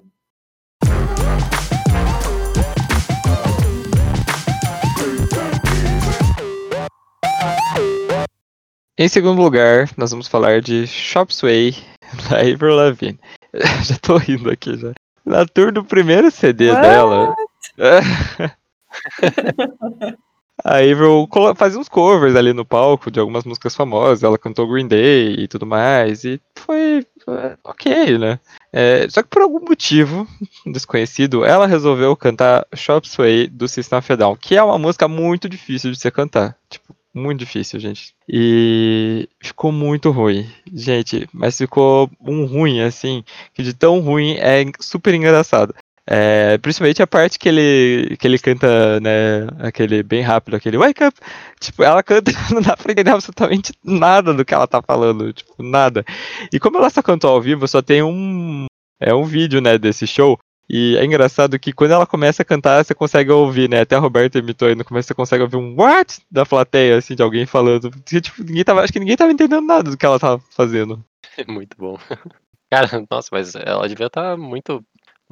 [8.98, 11.74] Em segundo lugar, nós vamos falar de Shop Sway,
[12.30, 13.18] da Avril Lavigne.
[13.84, 14.92] já tô rindo aqui já.
[15.24, 16.82] Na tour do primeiro CD What?
[16.82, 17.36] dela.
[20.64, 24.22] A Avril fazia uns covers ali no palco de algumas músicas famosas.
[24.22, 26.24] Ela cantou Green Day e tudo mais.
[26.24, 28.38] E foi é, ok, né?
[28.72, 30.26] É, só que por algum motivo
[30.66, 35.06] desconhecido, ela resolveu cantar Shop Sway do System of a Down, que é uma música
[35.08, 36.56] muito difícil de se cantar.
[36.70, 38.14] Tipo, muito difícil, gente.
[38.28, 40.48] E ficou muito ruim.
[40.72, 43.22] Gente, mas ficou um ruim, assim,
[43.52, 45.74] que de tão ruim é super engraçado.
[46.08, 51.04] É, principalmente a parte que ele, que ele canta, né, aquele bem rápido, aquele wake
[51.04, 51.16] up.
[51.60, 55.62] Tipo, ela canta, não dá pra entender absolutamente nada do que ela tá falando, tipo,
[55.62, 56.04] nada.
[56.52, 58.66] E como ela só cantou ao vivo, só tem um,
[59.00, 60.38] é um vídeo, né, desse show.
[60.68, 63.80] E é engraçado que quando ela começa a cantar, você consegue ouvir, né?
[63.80, 67.14] Até a Roberta imitou aí no começo, você consegue ouvir um what da plateia, assim,
[67.14, 67.90] de alguém falando.
[67.90, 71.04] Porque, tipo, ninguém tava, acho que ninguém tava entendendo nada do que ela tava fazendo.
[71.46, 71.98] Muito bom.
[72.72, 74.82] Cara, nossa, mas ela devia estar muito,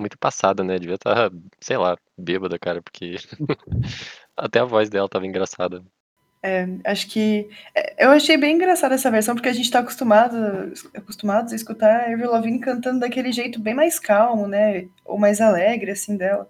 [0.00, 0.78] muito passada, né?
[0.78, 1.30] Devia estar,
[1.60, 3.16] sei lá, bêbada, cara, porque
[4.36, 5.82] até a voz dela tava engraçada.
[6.42, 7.48] É, acho que.
[7.74, 12.00] é, Eu achei bem engraçada essa versão, porque a gente tá acostumado, acostumados a escutar
[12.00, 14.86] a Avril Lavigne cantando daquele jeito bem mais calmo, né?
[15.04, 16.48] Ou mais alegre, assim, dela.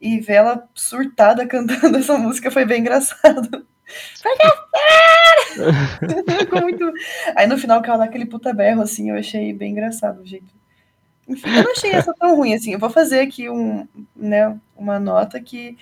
[0.00, 3.66] E ver ela surtada cantando essa música foi bem engraçado.
[6.40, 6.92] Ficou muito...
[7.34, 10.52] Aí no final dá aquele puta berro, assim, eu achei bem engraçado o jeito.
[11.28, 12.72] Enfim, eu não achei essa tão ruim, assim.
[12.72, 15.76] Eu vou fazer aqui um, né, uma nota que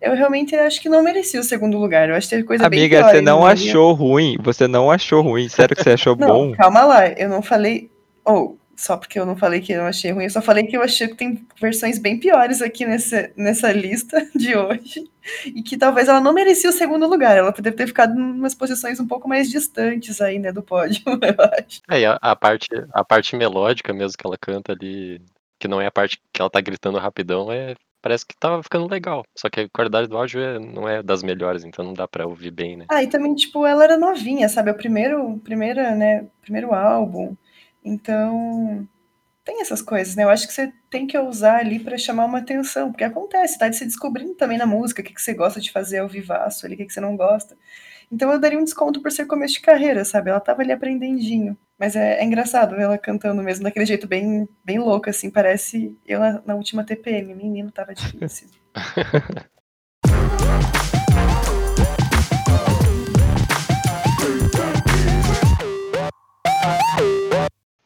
[0.00, 2.08] eu realmente acho que não mereci o segundo lugar.
[2.08, 4.36] Eu acho que teve coisa bem Amiga, você não achou ruim.
[4.42, 5.48] Você não achou ruim.
[5.48, 6.52] Sério que você achou Não, bom?
[6.52, 7.08] calma lá.
[7.08, 7.90] Eu não falei.
[8.24, 10.76] Ou, só porque eu não falei que eu não achei ruim, eu só falei que
[10.76, 15.04] eu achei que tem versões bem piores aqui nessa, nessa lista de hoje.
[15.46, 17.36] E que talvez ela não merecia o segundo lugar.
[17.36, 21.02] Ela poderia ter ficado em umas posições um pouco mais distantes aí, né, do pódio,
[21.06, 21.80] eu acho.
[21.90, 25.20] É, e a, a parte, a parte melódica mesmo que ela canta ali,
[25.58, 28.88] que não é a parte que ela tá gritando rapidão, é, parece que tava ficando
[28.88, 29.24] legal.
[29.36, 32.28] Só que a qualidade do áudio é, não é das melhores, então não dá pra
[32.28, 32.86] ouvir bem, né?
[32.88, 34.70] Ah, e também, tipo, ela era novinha, sabe?
[34.70, 37.36] O primeiro, primeira, né, primeiro álbum.
[37.88, 38.86] Então,
[39.44, 40.24] tem essas coisas, né?
[40.24, 43.68] Eu acho que você tem que usar ali para chamar uma atenção, porque acontece, tá?
[43.68, 46.66] De se descobrindo também na música, o que, que você gosta de fazer ao vivaço
[46.66, 47.56] ali, o que, que você não gosta.
[48.12, 50.30] Então eu daria um desconto por ser começo de carreira, sabe?
[50.30, 51.56] Ela tava ali aprendendinho.
[51.78, 55.30] Mas é, é engraçado ver ela cantando mesmo daquele jeito bem, bem louco, assim.
[55.30, 57.34] Parece eu na, na última TPM.
[57.34, 58.48] Menino, tava difícil.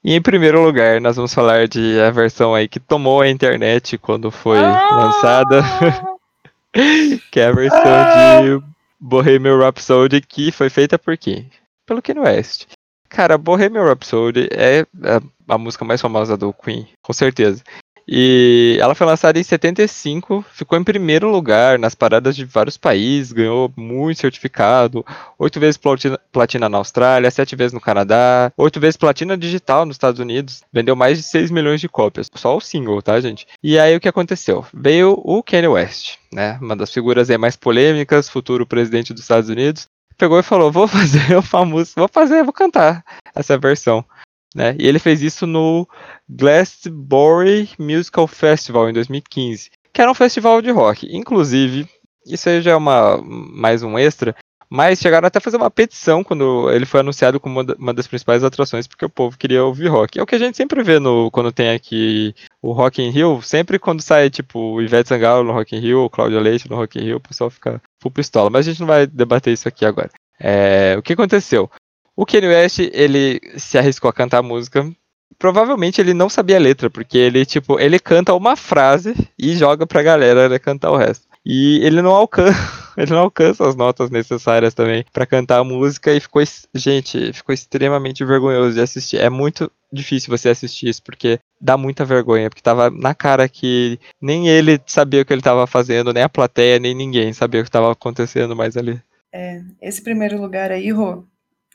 [0.05, 3.97] E em primeiro lugar, nós vamos falar de a versão aí que tomou a internet
[3.99, 4.97] quando foi Ah!
[4.97, 5.63] lançada,
[7.31, 8.41] que é a versão Ah!
[8.43, 8.65] de
[8.99, 11.49] Bohemian Rhapsody, que foi feita por quem?
[11.87, 12.67] Pelo Kanye West.
[13.09, 17.63] Cara, Bohemian Rhapsody é a, a música mais famosa do Queen, com certeza.
[18.07, 23.33] E ela foi lançada em 75, ficou em primeiro lugar nas paradas de vários países,
[23.33, 25.05] ganhou muito certificado,
[25.39, 29.95] oito vezes platina, platina na Austrália, sete vezes no Canadá, oito vezes platina digital nos
[29.95, 33.47] Estados Unidos, vendeu mais de 6 milhões de cópias, só o single, tá, gente?
[33.63, 34.65] E aí o que aconteceu?
[34.75, 39.49] Veio o Kanye West, né, uma das figuras aí mais polêmicas, futuro presidente dos Estados
[39.49, 39.89] Unidos,
[40.23, 44.05] pegou e falou, vou fazer uma música, vou fazer, vou cantar essa versão.
[44.55, 44.77] Né?
[44.79, 45.89] E ele fez isso no
[46.29, 51.09] Glastonbury Musical Festival em 2015, que era um festival de rock.
[51.11, 51.87] Inclusive,
[52.27, 54.35] isso aí já é uma, mais um extra,
[54.75, 58.43] mas chegaram até a fazer uma petição quando ele foi anunciado como uma, das principais
[58.43, 60.19] atrações, porque o povo queria ouvir rock.
[60.19, 63.43] É o que a gente sempre vê no, quando tem aqui o Rock in Rio,
[63.43, 66.99] sempre quando sai tipo Ivete Sangalo no Rock in Rio, o Cláudio Leite no Rock
[66.99, 68.49] in Rio, o pessoal fica full pistola.
[68.49, 70.11] Mas a gente não vai debater isso aqui agora.
[70.41, 71.71] É, o que aconteceu?
[72.17, 74.91] O Kanye West, ele se arriscou a cantar a música.
[75.39, 79.87] Provavelmente ele não sabia a letra, porque ele, tipo, ele canta uma frase e joga
[79.87, 81.27] pra galera né, cantar o resto.
[81.45, 82.55] E ele não alcança,
[82.97, 86.43] ele não alcança as notas necessárias também para cantar a música e ficou,
[86.75, 89.19] gente, ficou extremamente vergonhoso de assistir.
[89.19, 93.99] É muito difícil você assistir isso porque dá muita vergonha, porque tava na cara que
[94.21, 97.65] nem ele sabia o que ele tava fazendo, nem a plateia, nem ninguém sabia o
[97.65, 99.01] que tava acontecendo mais ali.
[99.33, 101.25] É, esse primeiro lugar aí, Rô,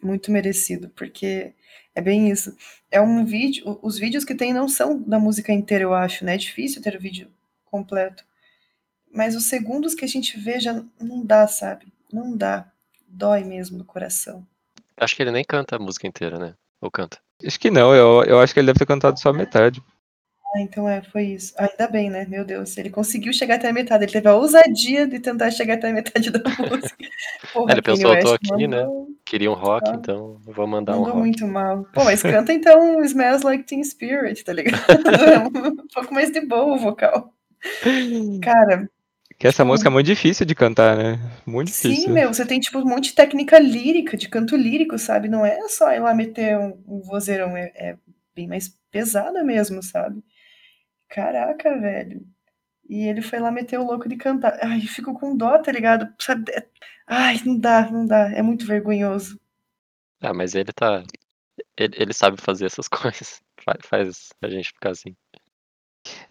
[0.01, 1.53] muito merecido, porque
[1.93, 2.55] é bem isso.
[2.91, 6.35] É um vídeo, os vídeos que tem não são da música inteira, eu acho, né?
[6.35, 7.29] É difícil ter o vídeo
[7.65, 8.23] completo.
[9.11, 11.87] Mas os segundos que a gente vê já não dá, sabe?
[12.11, 12.71] Não dá.
[13.07, 14.45] Dói mesmo no coração.
[14.95, 16.53] Acho que ele nem canta a música inteira, né?
[16.81, 17.19] Ou canta?
[17.45, 19.81] Acho que não, eu, eu acho que ele deve ter cantado só a metade.
[20.57, 21.53] Ah, então é, foi isso.
[21.57, 22.25] Ainda bem, né?
[22.27, 24.05] Meu Deus, ele conseguiu chegar até a metade.
[24.05, 26.95] Ele teve a ousadia de tentar chegar até a metade da música.
[27.53, 28.77] Porra, ele pensou, eu tô aqui, né?
[28.83, 29.95] mandou, Queria um rock, Ah.
[29.95, 31.17] então eu vou mandar um mandou rock.
[31.17, 31.83] muito mal.
[31.93, 34.77] Pô, mas canta então Smells Like Teen Spirit, tá ligado?
[35.83, 37.33] um pouco mais de boa o vocal.
[38.41, 38.89] Cara,
[39.39, 41.19] Que essa Tipo, música é muito difícil de cantar, né?
[41.45, 42.05] Muito difícil.
[42.05, 45.27] sim, meu, você tem tipo um monte de técnica lírica, de canto lírico, sabe?
[45.29, 47.97] Não é só ir lá meter um, um vozeirão, é, é
[48.35, 50.23] bem mais pesada mesmo, sabe?
[51.09, 52.25] Caraca, velho.
[52.89, 54.57] E ele foi lá meter o louco de cantar.
[54.63, 56.05] Ai, fico com dó, tá ligado?
[56.51, 56.67] É-
[57.07, 58.31] Ai, não dá, não dá.
[58.31, 59.39] É muito vergonhoso.
[60.21, 61.03] Ah, mas ele tá.
[61.77, 63.41] Ele, ele sabe fazer essas coisas.
[63.61, 65.15] Faz, faz a gente ficar assim.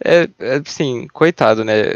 [0.05, 1.95] É, é, assim, coitado, né?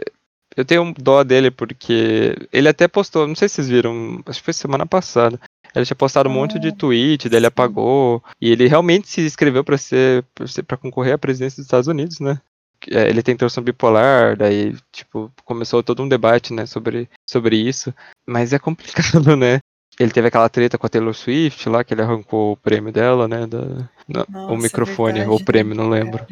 [0.56, 4.40] Eu tenho um dó dele porque ele até postou, não sei se vocês viram, acho
[4.40, 5.40] que foi semana passada.
[5.74, 8.22] Ele tinha postado um monte de Ah, tweet, daí ele apagou.
[8.40, 10.24] E ele realmente se inscreveu pra ser
[10.66, 12.40] para concorrer à presidência dos Estados Unidos, né?
[12.88, 17.92] É, Ele tem transtorno bipolar, daí, tipo, começou todo um debate, né, sobre, sobre isso.
[18.26, 19.58] Mas é complicado, né?
[19.98, 23.28] Ele teve aquela treta com a Taylor Swift lá, que ele arrancou o prêmio dela,
[23.28, 23.46] né?
[23.46, 26.24] da- na- o Nossa, é microfone, verdade, ou o prêmio, não lembro.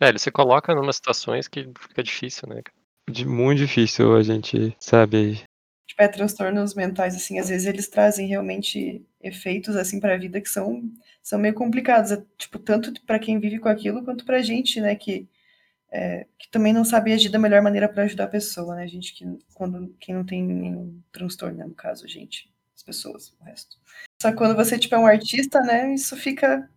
[0.00, 2.62] É, ele se coloca numa situações que fica difícil, né?
[3.10, 5.42] De, muito difícil a gente, sabe?
[5.86, 10.48] Tipo, é transtornos mentais, assim, às vezes eles trazem realmente efeitos, assim, pra vida que
[10.48, 10.82] são,
[11.22, 12.12] são meio complicados.
[12.12, 15.28] é, Tipo, tanto pra quem vive com aquilo, quanto pra gente, né, que,
[15.92, 18.86] é, que também não sabe agir da melhor maneira pra ajudar a pessoa, né?
[18.88, 19.24] Gente que,
[19.54, 23.76] quando, quem não tem nenhum transtorno, né, no caso, a gente, as pessoas, o resto.
[24.22, 26.68] Só que quando você, tipo, é um artista, né, isso fica,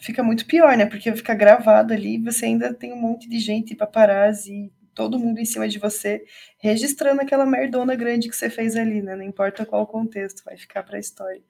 [0.00, 0.86] fica- muito pior, né?
[0.86, 5.44] Porque fica gravado ali, você ainda tem um monte de gente, paparazzi, todo mundo em
[5.44, 6.24] cima de você,
[6.58, 9.16] registrando aquela merdona grande que você fez ali, né?
[9.16, 11.42] Não importa qual o contexto, vai ficar pra história.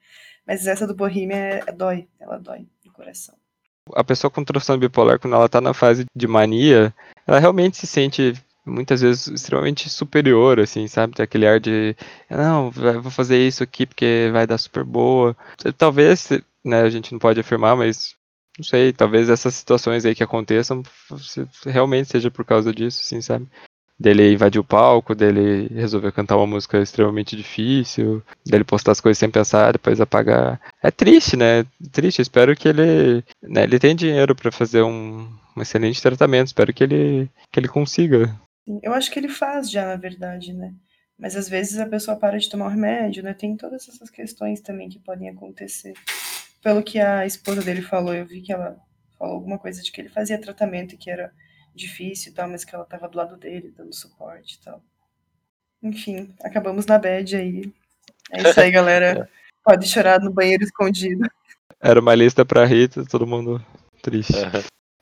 [0.47, 3.37] Mas essa do Bohemia é, é dói, ela dói no coração.
[3.93, 6.95] A pessoa com transtorno bipolar, quando ela tá na fase de mania,
[7.27, 11.15] ela realmente se sente muitas vezes extremamente superior, assim, sabe?
[11.15, 11.95] Tem aquele ar de,
[12.31, 15.37] não, vou fazer isso aqui porque vai dar super boa.
[15.77, 16.31] Talvez,
[16.65, 18.15] né, a gente não pode afirmar, mas
[18.59, 20.83] não sei, talvez essas situações aí que aconteçam
[21.67, 23.49] realmente seja por causa disso, assim, sabe?
[23.99, 29.19] Dele invadir o palco, dele resolver cantar uma música extremamente difícil, dele postar as coisas
[29.19, 30.61] sem pensar, depois apagar.
[30.83, 31.65] É triste, né?
[31.93, 32.21] Triste.
[32.21, 36.49] Espero que ele, né, ele tenha dinheiro para fazer um, um excelente tratamento.
[36.49, 38.35] Espero que ele, que ele consiga.
[38.83, 40.75] Eu acho que ele faz já, na verdade, né?
[41.19, 43.35] Mas às vezes a pessoa para de tomar o remédio, né?
[43.35, 45.95] Tem todas essas questões também que podem acontecer.
[46.63, 48.77] Pelo que a esposa dele falou, eu vi que ela
[49.19, 51.33] falou alguma coisa de que ele fazia tratamento e que era
[51.75, 54.83] difícil e tal, mas que ela tava do lado dele, dando suporte e tal.
[55.83, 57.73] Enfim, acabamos na bad aí.
[58.33, 59.29] É isso aí, galera.
[59.65, 61.29] Pode chorar no banheiro escondido.
[61.81, 63.65] Era uma lista pra Rita, todo mundo
[64.03, 64.33] triste.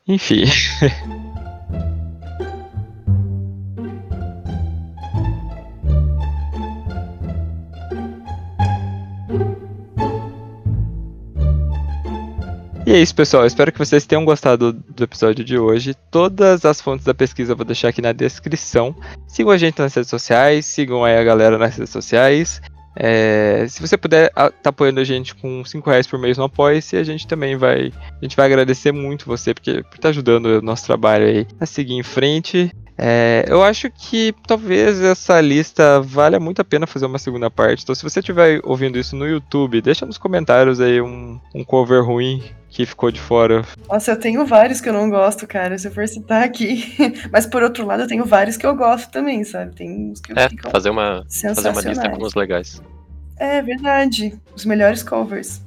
[0.06, 0.44] Enfim.
[12.84, 13.46] E é isso, pessoal.
[13.46, 15.94] Espero que vocês tenham gostado do episódio de hoje.
[16.10, 18.94] Todas as fontes da pesquisa eu vou deixar aqui na descrição.
[19.28, 22.60] Sigam a gente nas redes sociais, sigam aí a galera nas redes sociais.
[22.96, 26.44] É, se você puder estar tá apoiando a gente com 5 reais por mês no
[26.44, 27.92] Apoia-se, a gente também vai.
[28.20, 31.46] A gente vai agradecer muito você porque, por estar tá ajudando o nosso trabalho aí
[31.60, 32.70] a seguir em frente.
[32.96, 37.82] É, eu acho que talvez essa lista valha muito a pena fazer uma segunda parte.
[37.82, 42.04] Então, se você estiver ouvindo isso no YouTube, deixa nos comentários aí um, um cover
[42.04, 43.64] ruim que ficou de fora.
[43.88, 46.94] Nossa, eu tenho vários que eu não gosto, cara, se eu for citar aqui.
[47.30, 49.74] Mas por outro lado, eu tenho vários que eu gosto também, sabe?
[49.74, 52.82] Tem uns que é, fazer uma fazer uma lista com os legais.
[53.38, 55.60] É verdade, os melhores covers.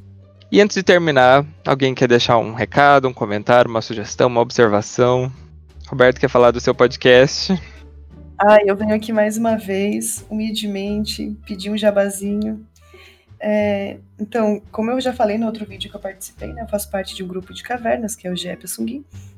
[0.51, 5.31] E antes de terminar, alguém quer deixar um recado, um comentário, uma sugestão, uma observação?
[5.87, 7.53] Roberto quer falar do seu podcast.
[8.37, 12.65] Ah, eu venho aqui mais uma vez, humildemente, pedir um jabazinho.
[13.39, 16.89] É, então, como eu já falei no outro vídeo que eu participei, né, eu faço
[16.89, 18.65] parte de um grupo de cavernas, que é o GEP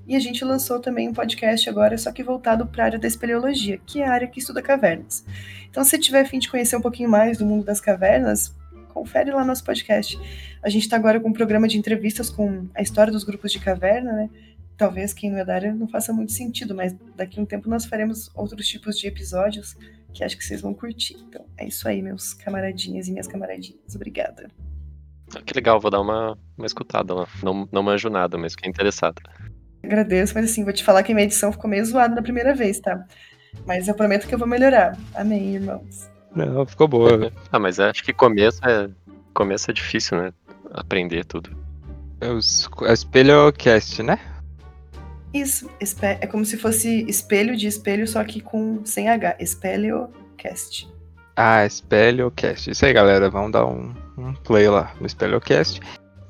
[0.08, 3.08] e a gente lançou também um podcast agora, só que voltado para a área da
[3.08, 5.26] espeleologia, que é a área que estuda cavernas.
[5.70, 8.56] Então, se tiver fim de conhecer um pouquinho mais do mundo das cavernas,
[8.94, 10.18] confere lá nosso podcast.
[10.64, 13.60] A gente está agora com um programa de entrevistas com a história dos grupos de
[13.60, 14.30] caverna, né?
[14.78, 17.70] Talvez quem não é da área não faça muito sentido, mas daqui a um tempo
[17.70, 19.76] nós faremos outros tipos de episódios
[20.14, 21.18] que acho que vocês vão curtir.
[21.28, 23.96] Então é isso aí, meus camaradinhas e minhas camaradinhas.
[23.96, 24.50] Obrigada.
[25.36, 27.28] Ah, que legal, vou dar uma, uma escutada lá.
[27.44, 29.22] Não, não manjo nada, mas fiquei interessada.
[29.84, 32.80] Agradeço, mas assim, vou te falar que minha edição ficou meio zoada na primeira vez,
[32.80, 33.06] tá?
[33.66, 34.98] Mas eu prometo que eu vou melhorar.
[35.14, 36.10] Amém, irmãos.
[36.36, 37.32] Não, ficou boa.
[37.52, 38.90] ah, mas acho que começo é,
[39.34, 40.34] começo é difícil, né?
[40.72, 41.50] Aprender tudo.
[42.20, 42.40] É o,
[42.86, 44.20] é o Espelhocast, né?
[45.34, 45.70] Isso,
[46.02, 49.36] é como se fosse espelho de espelho, só que com sem H.
[49.40, 50.88] Espelhocast.
[51.36, 52.72] Ah, Espelhocast.
[52.72, 53.30] Isso aí, galera.
[53.30, 55.80] Vamos dar um, um play lá no Espelhocast.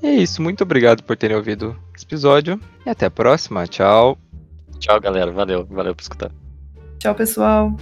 [0.03, 0.41] E é isso.
[0.41, 2.59] Muito obrigado por terem ouvido esse episódio.
[2.85, 3.65] E até a próxima.
[3.67, 4.17] Tchau.
[4.79, 5.31] Tchau, galera.
[5.31, 5.65] Valeu.
[5.65, 6.31] Valeu por escutar.
[6.99, 7.73] Tchau, pessoal.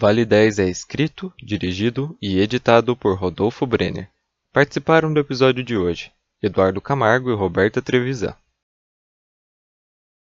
[0.00, 4.08] Vale 10 é escrito, dirigido e editado por Rodolfo Brenner.
[4.50, 6.10] Participaram do episódio de hoje
[6.42, 8.34] Eduardo Camargo e Roberta Trevisan.